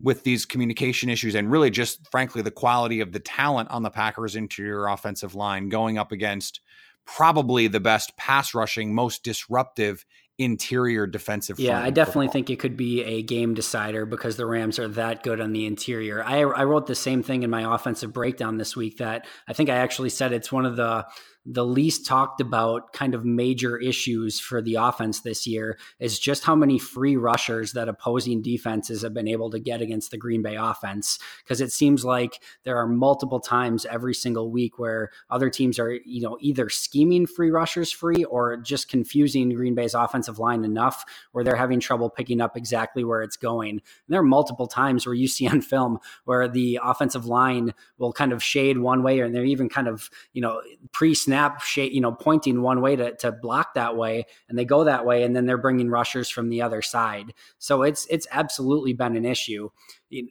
with 0.00 0.22
these 0.24 0.44
communication 0.44 1.08
issues 1.08 1.34
and 1.34 1.50
really 1.50 1.70
just 1.70 2.08
frankly 2.10 2.42
the 2.42 2.50
quality 2.50 3.00
of 3.00 3.12
the 3.12 3.18
talent 3.18 3.70
on 3.70 3.82
the 3.82 3.90
Packers 3.90 4.36
interior 4.36 4.86
offensive 4.86 5.34
line 5.34 5.68
going 5.68 5.98
up 5.98 6.12
against 6.12 6.60
probably 7.04 7.66
the 7.66 7.80
best 7.80 8.16
pass 8.16 8.54
rushing, 8.54 8.94
most 8.94 9.24
disruptive 9.24 10.04
interior 10.38 11.06
defensive. 11.06 11.58
Yeah, 11.58 11.82
I 11.82 11.90
definitely 11.90 12.26
football. 12.26 12.32
think 12.32 12.50
it 12.50 12.58
could 12.60 12.76
be 12.76 13.02
a 13.02 13.22
game 13.22 13.54
decider 13.54 14.06
because 14.06 14.36
the 14.36 14.46
Rams 14.46 14.78
are 14.78 14.88
that 14.88 15.22
good 15.22 15.40
on 15.40 15.52
the 15.52 15.66
interior. 15.66 16.22
I, 16.22 16.38
I 16.38 16.64
wrote 16.64 16.86
the 16.86 16.94
same 16.94 17.22
thing 17.22 17.42
in 17.42 17.50
my 17.50 17.74
offensive 17.74 18.12
breakdown 18.12 18.56
this 18.56 18.76
week 18.76 18.98
that 18.98 19.26
I 19.48 19.52
think 19.52 19.68
I 19.68 19.76
actually 19.76 20.10
said 20.10 20.32
it's 20.32 20.52
one 20.52 20.64
of 20.64 20.76
the 20.76 21.06
the 21.50 21.64
least 21.64 22.04
talked 22.04 22.42
about 22.42 22.92
kind 22.92 23.14
of 23.14 23.24
major 23.24 23.78
issues 23.78 24.38
for 24.38 24.60
the 24.60 24.74
offense 24.74 25.20
this 25.20 25.46
year 25.46 25.78
is 25.98 26.18
just 26.18 26.44
how 26.44 26.54
many 26.54 26.78
free 26.78 27.16
rushers 27.16 27.72
that 27.72 27.88
opposing 27.88 28.42
defenses 28.42 29.00
have 29.00 29.14
been 29.14 29.26
able 29.26 29.48
to 29.48 29.58
get 29.58 29.80
against 29.80 30.10
the 30.10 30.18
Green 30.18 30.42
Bay 30.42 30.56
offense. 30.56 31.18
Because 31.42 31.62
it 31.62 31.72
seems 31.72 32.04
like 32.04 32.42
there 32.64 32.76
are 32.76 32.86
multiple 32.86 33.40
times 33.40 33.86
every 33.86 34.12
single 34.12 34.50
week 34.50 34.78
where 34.78 35.10
other 35.30 35.48
teams 35.48 35.78
are, 35.78 35.92
you 36.04 36.20
know, 36.20 36.36
either 36.42 36.68
scheming 36.68 37.26
free 37.26 37.50
rushers 37.50 37.90
free 37.90 38.24
or 38.24 38.58
just 38.58 38.90
confusing 38.90 39.48
Green 39.48 39.74
Bay's 39.74 39.94
offensive 39.94 40.38
line 40.38 40.64
enough 40.64 41.02
where 41.32 41.44
they're 41.44 41.56
having 41.56 41.80
trouble 41.80 42.10
picking 42.10 42.42
up 42.42 42.58
exactly 42.58 43.04
where 43.04 43.22
it's 43.22 43.38
going. 43.38 43.70
And 43.70 43.82
there 44.08 44.20
are 44.20 44.24
multiple 44.24 44.66
times 44.66 45.06
where 45.06 45.14
you 45.14 45.26
see 45.26 45.48
on 45.48 45.62
film 45.62 45.98
where 46.26 46.46
the 46.46 46.78
offensive 46.84 47.24
line 47.24 47.72
will 47.96 48.12
kind 48.12 48.34
of 48.34 48.42
shade 48.42 48.76
one 48.76 49.02
way 49.02 49.20
and 49.20 49.34
they're 49.34 49.44
even 49.44 49.70
kind 49.70 49.88
of, 49.88 50.10
you 50.34 50.42
know, 50.42 50.60
pre 50.92 51.14
snap 51.14 51.37
snap 51.38 51.60
shape, 51.62 51.92
you 51.92 52.00
know, 52.00 52.12
pointing 52.12 52.62
one 52.62 52.80
way 52.80 52.96
to, 52.96 53.14
to 53.16 53.30
block 53.30 53.74
that 53.74 53.96
way 53.96 54.26
and 54.48 54.58
they 54.58 54.64
go 54.64 54.84
that 54.84 55.06
way 55.06 55.22
and 55.22 55.36
then 55.36 55.46
they're 55.46 55.56
bringing 55.56 55.88
rushers 55.88 56.28
from 56.28 56.48
the 56.48 56.62
other 56.62 56.82
side. 56.82 57.32
So 57.58 57.82
it's, 57.82 58.06
it's 58.10 58.26
absolutely 58.32 58.92
been 58.92 59.16
an 59.16 59.24
issue. 59.24 59.70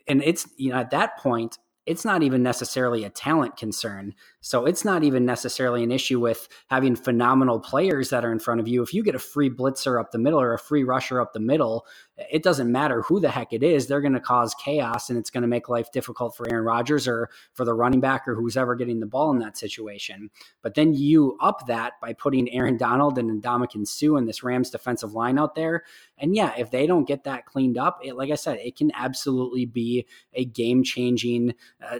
And 0.07 0.21
it's, 0.23 0.47
you 0.57 0.71
know, 0.71 0.77
at 0.77 0.91
that 0.91 1.17
point, 1.17 1.57
it's 1.85 2.03
not 2.03 2.23
even 2.23 2.43
necessarily 2.43 3.05
a 3.05 3.09
talent 3.09 3.55
concern. 3.55 4.13
So 4.47 4.65
it's 4.65 4.85
not 4.85 5.03
even 5.03 5.25
necessarily 5.25 5.83
an 5.83 5.91
issue 5.91 6.21
with 6.21 6.47
having 6.67 6.95
phenomenal 6.95 7.59
players 7.59 8.11
that 8.11 8.23
are 8.23 8.31
in 8.31 8.39
front 8.39 8.61
of 8.61 8.67
you. 8.69 8.81
If 8.81 8.93
you 8.93 9.03
get 9.03 9.13
a 9.13 9.19
free 9.19 9.49
blitzer 9.49 9.99
up 9.99 10.11
the 10.11 10.17
middle 10.17 10.39
or 10.39 10.53
a 10.53 10.57
free 10.57 10.85
rusher 10.85 11.19
up 11.19 11.33
the 11.33 11.41
middle, 11.41 11.85
it 12.31 12.43
doesn't 12.43 12.71
matter 12.71 13.01
who 13.01 13.19
the 13.19 13.29
heck 13.29 13.51
it 13.51 13.61
is. 13.61 13.87
They're 13.87 13.99
going 13.99 14.13
to 14.13 14.21
cause 14.21 14.55
chaos 14.55 15.09
and 15.09 15.19
it's 15.19 15.29
going 15.29 15.41
to 15.41 15.49
make 15.49 15.67
life 15.67 15.91
difficult 15.91 16.33
for 16.33 16.49
Aaron 16.49 16.63
Rodgers 16.63 17.09
or 17.09 17.29
for 17.51 17.65
the 17.65 17.73
running 17.73 17.99
back 17.99 18.25
or 18.25 18.35
who's 18.35 18.55
ever 18.55 18.73
getting 18.75 19.01
the 19.01 19.05
ball 19.05 19.31
in 19.31 19.39
that 19.39 19.57
situation. 19.57 20.29
But 20.61 20.75
then 20.75 20.93
you 20.93 21.37
up 21.41 21.67
that 21.67 21.99
by 22.01 22.13
putting 22.13 22.49
Aaron 22.49 22.77
Donald 22.77 23.17
and 23.17 23.43
Ndamukong 23.43 23.85
Suh 23.85 24.15
and 24.15 24.29
this 24.29 24.43
Rams 24.43 24.69
defensive 24.69 25.13
line 25.13 25.37
out 25.37 25.55
there. 25.55 25.83
And 26.17 26.33
yeah, 26.33 26.53
if 26.57 26.71
they 26.71 26.87
don't 26.87 27.05
get 27.07 27.25
that 27.25 27.45
cleaned 27.45 27.77
up, 27.77 27.99
it, 28.01 28.15
like 28.15 28.31
I 28.31 28.35
said, 28.35 28.59
it 28.59 28.77
can 28.77 28.91
absolutely 28.95 29.65
be 29.65 30.07
a 30.33 30.45
game 30.45 30.83
changing. 30.83 31.53
Uh, 31.85 31.99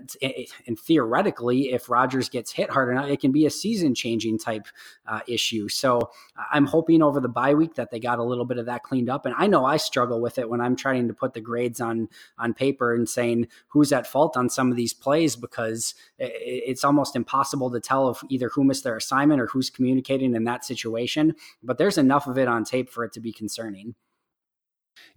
and 0.65 0.79
theoretically, 0.79 1.73
if 1.73 1.89
Rodgers 1.89 2.29
gets 2.37 2.51
hit 2.51 2.69
hard 2.69 2.89
enough, 2.89 3.09
it 3.09 3.19
can 3.19 3.31
be 3.31 3.47
a 3.47 3.49
season 3.49 3.95
changing 3.95 4.37
type 4.37 4.67
uh, 5.07 5.21
issue. 5.27 5.67
So 5.67 6.11
I'm 6.51 6.67
hoping 6.67 7.01
over 7.01 7.19
the 7.19 7.27
bye 7.27 7.55
week 7.55 7.73
that 7.75 7.89
they 7.89 7.99
got 7.99 8.19
a 8.19 8.23
little 8.23 8.45
bit 8.45 8.59
of 8.59 8.67
that 8.67 8.83
cleaned 8.83 9.09
up. 9.09 9.25
And 9.25 9.33
I 9.35 9.47
know 9.47 9.65
I 9.65 9.77
struggle 9.77 10.21
with 10.21 10.37
it 10.37 10.47
when 10.47 10.61
I'm 10.61 10.75
trying 10.75 11.07
to 11.07 11.15
put 11.15 11.33
the 11.33 11.41
grades 11.41 11.81
on 11.81 12.09
on 12.37 12.53
paper 12.53 12.93
and 12.93 13.09
saying 13.09 13.47
who's 13.69 13.91
at 13.91 14.05
fault 14.05 14.37
on 14.37 14.49
some 14.49 14.69
of 14.69 14.77
these 14.77 14.93
plays 14.93 15.35
because 15.35 15.95
it's 16.19 16.83
almost 16.83 17.15
impossible 17.15 17.71
to 17.71 17.79
tell 17.79 18.09
if 18.11 18.21
either 18.29 18.49
who 18.49 18.63
missed 18.63 18.83
their 18.83 18.97
assignment 18.97 19.41
or 19.41 19.47
who's 19.47 19.71
communicating 19.71 20.35
in 20.35 20.43
that 20.43 20.63
situation. 20.63 21.33
But 21.63 21.79
there's 21.79 21.97
enough 21.97 22.27
of 22.27 22.37
it 22.37 22.47
on 22.47 22.63
tape 22.63 22.89
for 22.89 23.03
it 23.03 23.13
to 23.13 23.19
be 23.19 23.33
concerning. 23.33 23.95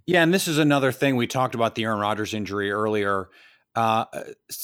Yeah, 0.07 0.23
and 0.23 0.33
this 0.33 0.49
is 0.49 0.57
another 0.57 0.91
thing 0.91 1.17
we 1.17 1.27
talked 1.27 1.55
about 1.55 1.75
the 1.75 1.85
Aaron 1.85 2.01
Rodgers 2.01 2.33
injury 2.33 2.71
earlier. 2.71 3.29
Uh, 3.75 4.07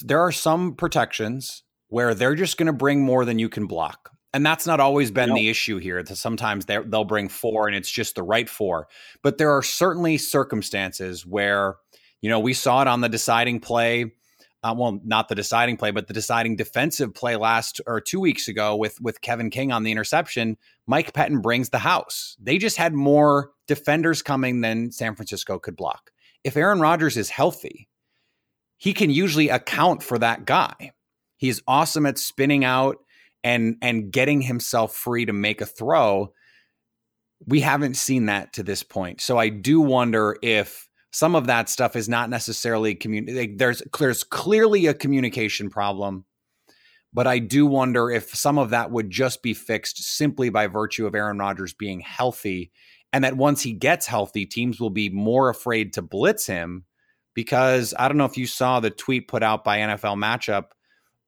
there 0.03 0.21
are 0.21 0.33
some 0.33 0.75
protections 0.75 1.63
where 1.89 2.15
they're 2.15 2.35
just 2.35 2.57
going 2.57 2.67
to 2.67 2.73
bring 2.73 3.03
more 3.03 3.25
than 3.25 3.39
you 3.39 3.49
can 3.49 3.67
block. 3.67 4.11
And 4.35 4.45
that's 4.45 4.67
not 4.67 4.81
always 4.81 5.11
been 5.11 5.33
the 5.33 5.49
issue 5.49 5.79
here. 5.79 6.05
Sometimes 6.05 6.67
they'll 6.67 7.05
bring 7.05 7.29
four 7.29 7.69
and 7.69 7.77
it's 7.77 7.91
just 7.91 8.17
the 8.17 8.23
right 8.23 8.49
four. 8.49 8.87
But 9.23 9.39
there 9.39 9.53
are 9.57 9.63
certainly 9.63 10.19
circumstances 10.19 11.25
where, 11.25 11.77
you 12.21 12.29
know, 12.29 12.41
we 12.41 12.53
saw 12.53 12.83
it 12.83 12.89
on 12.89 13.01
the 13.01 13.09
deciding 13.09 13.61
play. 13.61 14.13
Uh, 14.63 14.75
well, 14.77 15.01
not 15.05 15.29
the 15.29 15.35
deciding 15.35 15.79
play, 15.79 15.91
but 15.91 16.07
the 16.07 16.13
deciding 16.13 16.57
defensive 16.57 17.15
play 17.15 17.37
last 17.37 17.81
or 17.87 17.99
two 18.01 18.21
weeks 18.21 18.47
ago 18.49 18.77
with 18.77 19.01
with 19.01 19.23
Kevin 19.23 19.49
King 19.49 19.73
on 19.73 19.85
the 19.85 19.93
interception. 19.93 20.59
Mike 20.87 21.13
Pettine 21.13 21.41
brings 21.41 21.71
the 21.71 21.79
house. 21.79 22.37
They 22.39 22.59
just 22.59 22.77
had 22.77 22.93
more 22.93 23.53
defenders 23.69 24.21
coming 24.23 24.61
than 24.61 24.93
San 24.93 25.15
Francisco 25.15 25.59
could 25.59 25.77
block. 25.77 26.11
If 26.45 26.57
Aaron 26.57 26.81
Rodgers 26.81 27.17
is 27.17 27.31
healthy, 27.31 27.89
he 28.77 28.93
can 28.93 29.09
usually 29.09 29.49
account 29.49 30.03
for 30.03 30.19
that 30.19 30.45
guy. 30.45 30.93
He's 31.37 31.63
awesome 31.67 32.07
at 32.07 32.19
spinning 32.19 32.65
out 32.65 32.97
and 33.45 33.77
and 33.83 34.11
getting 34.11 34.41
himself 34.41 34.95
free 34.95 35.27
to 35.27 35.33
make 35.33 35.61
a 35.61 35.67
throw. 35.67 36.33
We 37.47 37.61
haven't 37.61 37.97
seen 37.97 38.27
that 38.27 38.55
to 38.55 38.63
this 38.63 38.83
point. 38.83 39.21
So 39.21 39.39
I 39.39 39.49
do 39.51 39.81
wonder 39.81 40.37
if 40.43 40.89
some 41.13 41.35
of 41.35 41.47
that 41.47 41.69
stuff 41.69 41.97
is 41.97 42.09
not 42.09 42.31
necessarily 42.31 42.95
commun- 42.95 43.57
there's 43.57 43.83
there's 43.99 44.25
clearly 44.25 44.87
a 44.87 44.95
communication 44.95 45.71
problem 45.71 46.25
but 47.17 47.27
I 47.27 47.39
do 47.39 47.65
wonder 47.65 48.11
if 48.11 48.35
some 48.35 48.59
of 48.59 48.71
that 48.71 48.91
would 48.91 49.09
just 49.09 49.43
be 49.43 49.55
fixed 49.55 50.05
simply 50.05 50.51
by 50.51 50.67
virtue 50.67 51.07
of 51.07 51.15
Aaron 51.15 51.39
Rodgers 51.39 51.73
being 51.73 52.01
healthy 52.01 52.71
and 53.11 53.25
that 53.25 53.39
once 53.39 53.63
he 53.63 53.73
gets 53.73 54.07
healthy 54.07 54.45
teams 54.45 54.79
will 54.79 54.91
be 54.91 55.09
more 55.09 55.49
afraid 55.49 55.95
to 55.95 56.03
blitz 56.03 56.47
him 56.47 56.85
because 57.33 57.95
I 57.99 58.09
don't 58.09 58.19
know 58.19 58.27
if 58.27 58.37
you 58.37 58.47
saw 58.47 58.81
the 58.81 58.91
tweet 58.91 59.29
put 59.29 59.43
out 59.43 59.65
by 59.65 59.79
NFL 59.79 60.19
matchup 60.19 60.67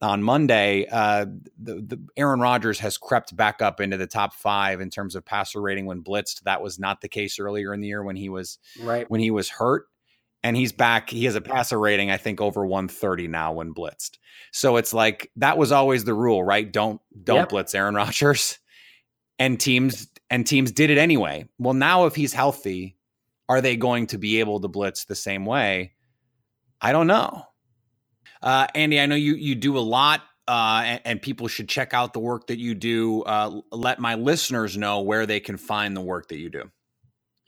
on 0.00 0.22
Monday, 0.22 0.86
uh, 0.90 1.26
the, 1.60 1.74
the 1.74 2.00
Aaron 2.16 2.40
Rodgers 2.40 2.78
has 2.78 2.96
crept 2.96 3.34
back 3.34 3.60
up 3.60 3.80
into 3.80 3.96
the 3.96 4.06
top 4.06 4.32
five 4.32 4.80
in 4.80 4.90
terms 4.90 5.16
of 5.16 5.24
passer 5.24 5.60
rating 5.60 5.86
when 5.86 6.02
blitzed. 6.02 6.42
That 6.42 6.62
was 6.62 6.78
not 6.78 7.00
the 7.00 7.08
case 7.08 7.38
earlier 7.38 7.74
in 7.74 7.80
the 7.80 7.88
year 7.88 8.02
when 8.02 8.16
he 8.16 8.28
was 8.28 8.58
right 8.80 9.10
when 9.10 9.20
he 9.20 9.30
was 9.30 9.48
hurt, 9.48 9.86
and 10.42 10.56
he's 10.56 10.72
back. 10.72 11.10
He 11.10 11.24
has 11.24 11.34
a 11.34 11.40
passer 11.40 11.78
rating 11.78 12.10
I 12.10 12.16
think 12.16 12.40
over 12.40 12.64
130 12.64 13.26
now 13.28 13.52
when 13.52 13.74
blitzed. 13.74 14.18
So 14.52 14.76
it's 14.76 14.94
like 14.94 15.30
that 15.36 15.58
was 15.58 15.72
always 15.72 16.04
the 16.04 16.14
rule, 16.14 16.44
right? 16.44 16.70
Don't 16.70 17.00
don't 17.24 17.38
yep. 17.38 17.48
blitz 17.48 17.74
Aaron 17.74 17.94
Rodgers, 17.96 18.58
and 19.38 19.58
teams 19.58 20.08
and 20.30 20.46
teams 20.46 20.70
did 20.70 20.90
it 20.90 20.98
anyway. 20.98 21.48
Well, 21.58 21.74
now 21.74 22.06
if 22.06 22.14
he's 22.14 22.32
healthy, 22.32 22.96
are 23.48 23.60
they 23.60 23.76
going 23.76 24.06
to 24.08 24.18
be 24.18 24.38
able 24.38 24.60
to 24.60 24.68
blitz 24.68 25.04
the 25.06 25.16
same 25.16 25.44
way? 25.44 25.94
I 26.80 26.92
don't 26.92 27.08
know. 27.08 27.47
Uh, 28.42 28.66
Andy, 28.74 29.00
I 29.00 29.06
know 29.06 29.16
you 29.16 29.34
you 29.34 29.54
do 29.54 29.76
a 29.76 29.80
lot, 29.80 30.22
uh, 30.46 30.82
and, 30.84 31.00
and, 31.04 31.22
people 31.22 31.48
should 31.48 31.68
check 31.68 31.92
out 31.92 32.12
the 32.12 32.20
work 32.20 32.46
that 32.46 32.58
you 32.58 32.74
do. 32.74 33.22
Uh, 33.22 33.60
let 33.72 33.98
my 33.98 34.14
listeners 34.14 34.76
know 34.76 35.00
where 35.00 35.26
they 35.26 35.40
can 35.40 35.56
find 35.56 35.96
the 35.96 36.00
work 36.00 36.28
that 36.28 36.38
you 36.38 36.48
do. 36.48 36.70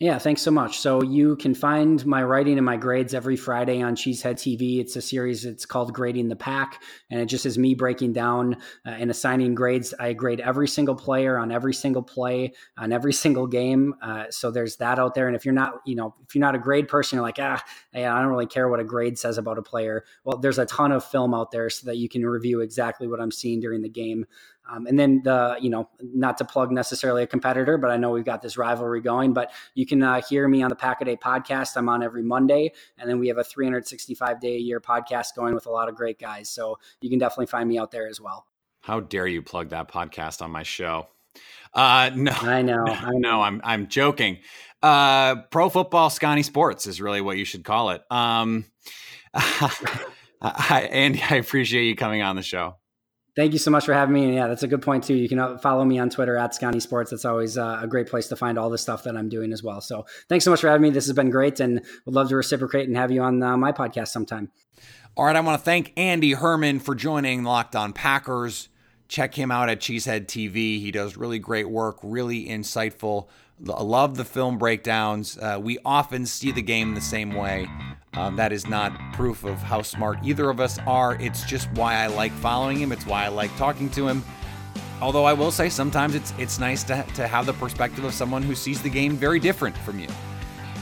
Yeah, 0.01 0.17
thanks 0.17 0.41
so 0.41 0.51
much. 0.51 0.79
So 0.79 1.03
you 1.03 1.37
can 1.37 1.55
find 1.55 2.05
my 2.07 2.23
writing 2.23 2.57
and 2.57 2.65
my 2.65 2.79
grades 2.79 3.13
every 3.13 3.37
Friday 3.37 3.83
on 3.83 3.95
Cheesehead 3.95 4.37
TV. 4.37 4.81
It's 4.81 4.97
a 4.97 5.03
series. 5.03 5.45
It's 5.45 5.67
called 5.67 5.93
Grading 5.93 6.29
the 6.29 6.37
Pack, 6.37 6.83
and 7.11 7.21
it 7.21 7.27
just 7.27 7.45
is 7.45 7.59
me 7.59 7.75
breaking 7.75 8.15
down 8.15 8.55
uh, 8.87 8.93
and 8.93 9.11
assigning 9.11 9.55
grades. 9.55 9.93
I 10.01 10.15
grade 10.15 10.41
every 10.41 10.69
single 10.69 10.95
player 10.95 11.37
on 11.37 11.53
every 11.53 11.75
single 11.75 12.03
play 12.03 12.55
on 12.79 12.93
every 12.93 13.13
single 13.13 13.47
game. 13.47 13.95
Uh, 14.01 14.25
so 14.31 14.51
there's 14.51 14.79
that 14.79 14.99
out 14.99 15.15
there. 15.15 15.27
And 15.27 15.37
if 15.37 15.45
you're 15.45 15.53
not, 15.53 15.75
you 15.85 15.97
know, 15.97 16.15
if 16.27 16.35
you're 16.35 16.41
not 16.41 16.55
a 16.55 16.59
grade 16.59 16.89
person, 16.89 17.17
you're 17.17 17.23
like, 17.23 17.39
ah, 17.39 17.63
yeah, 17.93 18.17
I 18.17 18.21
don't 18.21 18.31
really 18.31 18.47
care 18.47 18.71
what 18.71 18.81
a 18.81 18.85
grade 18.85 19.19
says 19.19 19.37
about 19.37 19.59
a 19.59 19.63
player. 19.63 20.07
Well, 20.25 20.39
there's 20.39 20.59
a 20.59 20.65
ton 20.65 20.93
of 20.93 21.05
film 21.05 21.35
out 21.35 21.51
there 21.51 21.69
so 21.69 21.85
that 21.89 21.99
you 21.99 22.09
can 22.09 22.25
review 22.25 22.63
exactly 22.63 23.07
what 23.07 23.21
I'm 23.21 23.31
seeing 23.31 23.61
during 23.61 23.83
the 23.83 23.91
game. 23.91 24.25
Um, 24.71 24.87
and 24.87 24.99
then 24.99 25.23
the, 25.25 25.57
you 25.61 25.69
know, 25.69 25.89
not 26.01 26.39
to 26.39 26.45
plug 26.45 26.71
necessarily 26.71 27.23
a 27.23 27.27
competitor, 27.27 27.77
but 27.77 27.91
I 27.91 27.97
know 27.97 28.11
we've 28.11 28.25
got 28.25 28.41
this 28.41 28.57
rivalry 28.57 29.01
going. 29.01 29.33
But 29.33 29.53
you 29.75 29.85
can 29.85 30.03
uh, 30.03 30.21
hear 30.23 30.47
me 30.47 30.63
on 30.63 30.69
the 30.69 30.77
Pack 30.77 31.01
a 31.01 31.05
Day 31.05 31.17
podcast. 31.17 31.77
I'm 31.77 31.89
on 31.89 32.03
every 32.03 32.23
Monday, 32.23 32.73
and 32.99 33.09
then 33.09 33.19
we 33.19 33.29
have 33.29 33.39
a 33.39 33.45
365 33.45 34.41
day 34.41 34.55
a 34.55 34.59
year 34.59 34.81
podcast 34.81 35.35
going 35.35 35.55
with 35.55 35.67
a 35.67 35.71
lot 35.71 35.89
of 35.89 35.97
great 35.97 36.19
guys. 36.19 36.49
So 36.49 36.79
you 37.01 37.11
can 37.11 37.19
definitely 37.19 37.47
find 37.47 37.69
me 37.69 37.79
out 37.79 37.91
there 37.91 38.07
as 38.07 38.21
well. 38.21 38.47
How 38.83 39.01
dare 39.01 39.27
you 39.27 39.43
plug 39.43 39.71
that 39.71 39.89
podcast 39.89 40.41
on 40.41 40.51
my 40.51 40.63
show? 40.63 41.09
Uh, 41.75 42.11
no, 42.15 42.33
I 42.33 42.63
know, 42.63 42.85
I 42.87 43.13
know. 43.15 43.43
I'm 43.43 43.61
I'm 43.65 43.89
joking. 43.89 44.39
Uh, 44.83 45.43
pro 45.51 45.69
football, 45.69 46.11
Scotty 46.11 46.43
Sports 46.43 46.87
is 46.87 47.01
really 47.01 47.21
what 47.21 47.37
you 47.37 47.45
should 47.45 47.65
call 47.65 47.91
it. 47.91 48.03
Um, 48.11 48.65
I, 50.43 50.89
Andy, 50.91 51.23
I 51.29 51.37
appreciate 51.37 51.85
you 51.85 51.95
coming 51.95 52.23
on 52.23 52.37
the 52.37 52.43
show. 52.43 52.77
Thank 53.37 53.53
you 53.53 53.59
so 53.59 53.71
much 53.71 53.87
for 53.87 53.95
having 53.95 54.15
me. 54.15 54.25
And 54.25 54.35
yeah, 54.35 54.49
that's 54.49 54.63
a 54.63 54.69
good 54.69 54.83
point 54.83 55.05
too. 55.05 55.15
You 55.15 55.29
can 55.29 55.39
uh, 55.39 55.59
follow 55.59 55.85
me 55.85 55.99
on 55.99 56.11
Twitter 56.11 56.37
at 56.37 56.55
Scotty 56.55 56.81
Sports. 56.81 57.11
That's 57.11 57.25
always 57.25 57.57
uh, 57.57 57.79
a 57.81 57.87
great 57.87 58.09
place 58.09 58.29
to 58.29 58.37
find 58.37 58.59
all 58.59 58.71
the 58.71 58.79
stuff 58.79 59.05
that 59.05 59.17
I'm 59.17 59.29
doing 59.29 59.53
as 59.53 59.63
well. 59.63 59.81
So 59.81 60.07
thanks 60.29 60.45
so 60.45 60.51
much 60.51 60.61
for 60.61 60.69
having 60.69 60.83
me. 60.83 60.91
This 60.91 61.07
has 61.07 61.15
been 61.15 61.31
great, 61.31 61.61
and 61.61 61.81
would 62.05 62.15
love 62.15 62.29
to 62.31 62.37
reciprocate 62.37 62.89
and 62.89 62.97
have 62.97 63.11
you 63.11 63.23
on 63.23 63.43
uh, 63.43 63.57
my 63.57 63.73
podcast 63.73 64.09
sometime. 64.09 64.51
All 65.17 65.25
right, 65.25 65.37
I 65.37 65.41
want 65.41 65.59
to 65.59 65.65
thank 65.65 65.93
Andy 65.97 66.33
Herman 66.33 66.81
for 66.81 66.95
joining 66.95 67.45
Locked 67.45 67.77
On 67.77 67.93
Packers. 67.93 68.69
Check 69.09 69.35
him 69.35 69.51
out 69.51 69.69
at 69.69 69.81
Cheesehead 69.81 70.27
TV. 70.27 70.81
He 70.81 70.91
does 70.93 71.17
really 71.17 71.41
great 71.41 71.69
work, 71.69 71.99
really 72.03 72.47
insightful. 72.47 73.29
I 73.69 73.83
love 73.83 74.17
the 74.17 74.25
film 74.25 74.57
breakdowns. 74.57 75.37
Uh, 75.37 75.59
we 75.61 75.79
often 75.85 76.27
see 76.27 76.53
the 76.53 76.63
game 76.63 76.95
the 76.95 77.01
same 77.01 77.35
way. 77.35 77.69
Um, 78.15 78.37
that 78.37 78.53
is 78.53 78.67
not 78.67 78.93
proof 79.13 79.45
of 79.45 79.59
how 79.59 79.83
smart 79.83 80.19
either 80.25 80.51
of 80.51 80.61
us 80.61 80.79
are. 80.87 81.15
It's 81.21 81.45
just 81.45 81.71
why 81.73 81.95
I 81.95 82.09
like 82.09 82.33
following 82.33 82.79
him. 82.79 82.91
It's 82.91 83.07
why 83.07 83.25
I 83.25 83.29
like 83.29 83.55
talking 83.57 83.89
to 83.91 84.09
him. 84.09 84.25
Although 85.01 85.25
I 85.25 85.33
will 85.33 85.53
say 85.53 85.69
sometimes 85.69 86.15
it's 86.15 86.35
it's 86.37 86.59
nice 86.59 86.83
to, 86.85 87.05
to 87.15 87.27
have 87.27 87.47
the 87.47 87.55
perspective 87.55 88.05
of 88.05 88.13
someone 88.13 88.43
who 88.43 88.55
sees 88.55 88.83
the 88.83 88.91
game 88.91 89.17
very 89.17 89.39
different 89.39 89.77
from 89.79 89.99
you. 89.99 90.09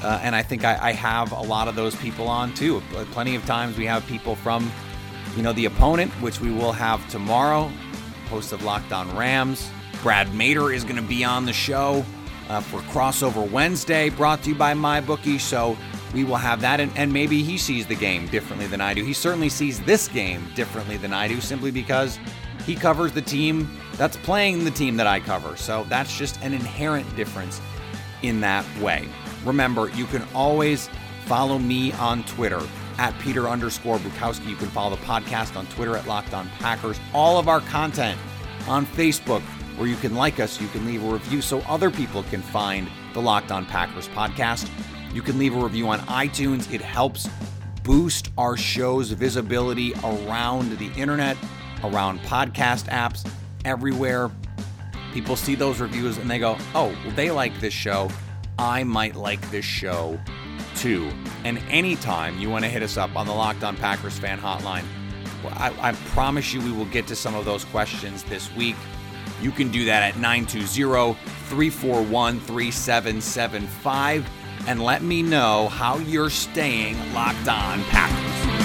Uh, 0.03 0.21
and 0.23 0.35
I 0.35 0.43
think 0.43 0.65
I, 0.65 0.79
I, 0.81 0.93
have 0.93 1.33
a 1.33 1.41
lot 1.41 1.67
of 1.67 1.75
those 1.75 1.97
people 1.97 2.29
on 2.29 2.55
too. 2.55 2.81
Plenty 3.11 3.35
of 3.35 3.45
times 3.47 3.77
we 3.77 3.85
have 3.87 4.07
people 4.07 4.37
from, 4.37 4.71
you 5.37 5.43
know, 5.43 5.53
the 5.53 5.65
opponent, 5.65 6.13
which 6.23 6.41
we 6.41 6.53
will 6.53 6.71
have 6.71 7.07
tomorrow. 7.11 7.69
Host 8.31 8.53
of 8.53 8.63
Locked 8.63 8.93
On 8.93 9.17
Rams, 9.17 9.69
Brad 10.03 10.33
Mater 10.35 10.71
is 10.71 10.85
going 10.85 10.97
to 10.97 11.03
be 11.03 11.25
on 11.25 11.47
the 11.47 11.53
show 11.53 12.05
uh, 12.49 12.61
for 12.61 12.79
Crossover 12.93 13.49
Wednesday, 13.51 14.09
brought 14.09 14.43
to 14.45 14.51
you 14.51 14.55
by 14.55 14.73
MyBookie. 14.73 15.41
So 15.41 15.77
we 16.15 16.25
will 16.25 16.37
have 16.37 16.61
that, 16.63 16.81
and, 16.81 16.91
and 16.97 17.13
maybe 17.13 17.43
he 17.43 17.59
sees 17.59 17.87
the 17.87 17.95
game 17.95 18.27
differently 18.29 18.67
than 18.67 18.81
I 18.81 18.95
do. 18.95 19.05
He 19.05 19.13
certainly 19.13 19.49
sees 19.49 19.81
this 19.83 20.09
game 20.09 20.47
differently 20.55 20.97
than 20.97 21.13
I 21.13 21.29
do, 21.29 21.41
simply 21.41 21.71
because 21.71 22.19
he 22.65 22.75
covers 22.75 23.13
the 23.13 23.23
team 23.23 23.71
that's 23.97 24.17
playing 24.19 24.65
the 24.65 24.71
team 24.71 24.97
that 24.97 25.07
I 25.07 25.21
cover. 25.21 25.57
So 25.57 25.85
that's 25.89 26.17
just 26.17 26.41
an 26.43 26.53
inherent 26.53 27.15
difference 27.17 27.61
in 28.23 28.41
that 28.41 28.65
way. 28.79 29.09
Remember, 29.45 29.91
you 29.91 30.07
can 30.07 30.23
always 30.35 30.89
follow 31.27 31.59
me 31.59 31.93
on 31.93 32.25
Twitter 32.25 32.61
at 32.99 33.17
Peter 33.21 33.49
underscore 33.49 33.99
Bukowski. 33.99 34.49
You 34.49 34.57
can 34.57 34.69
follow 34.69 34.97
the 34.97 35.03
podcast 35.03 35.57
on 35.57 35.67
Twitter 35.69 35.97
at 35.97 36.07
Locked 36.07 36.35
On 36.35 36.49
Packers. 36.59 36.99
All 37.15 37.39
of 37.39 37.49
our 37.49 37.61
content 37.61 38.19
on 38.67 38.85
Facebook 38.85 39.43
where 39.79 39.89
you 39.89 39.97
can 39.97 40.15
like 40.15 40.41
us, 40.41 40.61
you 40.61 40.67
can 40.69 40.85
leave 40.85 41.05
a 41.05 41.09
review 41.09 41.41
so 41.41 41.61
other 41.61 41.91
people 41.91 42.25
can 42.25 42.43
find 42.43 42.91
the 43.15 43.23
Locked 43.23 43.53
On 43.53 43.65
Packers 43.65 44.09
podcast. 44.09 44.69
You 45.13 45.23
can 45.23 45.39
leave 45.39 45.55
a 45.55 45.63
review 45.63 45.89
on 45.89 46.01
iTunes. 46.01 46.73
It 46.73 46.81
helps 46.81 47.29
boost 47.83 48.31
our 48.37 48.57
show's 48.57 49.11
visibility 49.11 49.95
around 50.05 50.79
the 50.79 50.93
internet, 50.93 51.37
around 51.83 52.21
podcast 52.21 52.85
apps, 52.89 53.29
everywhere. 53.65 54.31
People 55.13 55.37
see 55.37 55.55
those 55.55 55.81
reviews 55.81 56.19
and 56.19 56.31
they 56.31 56.39
go, 56.39 56.57
oh, 56.75 56.95
well, 57.05 57.15
they 57.15 57.31
like 57.31 57.59
this 57.61 57.73
show. 57.73 58.11
I 58.59 58.85
might 58.85 59.17
like 59.17 59.41
this 59.51 59.65
show 59.65 60.21
too. 60.77 61.11
And 61.45 61.59
anytime 61.71 62.39
you 62.39 62.51
want 62.51 62.65
to 62.65 62.71
hit 62.71 62.83
us 62.83 62.97
up 62.97 63.17
on 63.17 63.27
the 63.27 63.33
Locked 63.33 63.65
On 63.65 63.77
Packers 63.77 64.19
fan 64.19 64.39
hotline, 64.39 64.85
I, 65.53 65.73
I 65.81 65.93
promise 66.11 66.53
you 66.53 66.61
we 66.61 66.73
will 66.73 66.85
get 66.87 67.07
to 67.07 67.17
some 67.17 67.35
of 67.35 67.45
those 67.45 67.65
questions 67.65 68.23
this 68.25 68.55
week. 68.55 68.77
You 69.41 69.51
can 69.51 69.71
do 69.71 69.85
that 69.87 70.03
at 70.03 70.17
920 70.17 71.15
341 71.49 72.41
3775 72.41 74.29
and 74.69 74.83
let 74.83 75.03
me 75.03 75.23
know 75.23 75.69
how 75.69 75.97
you're 75.97 76.29
staying 76.29 76.95
locked 77.15 77.49
on 77.49 77.83
Packers. 77.85 78.58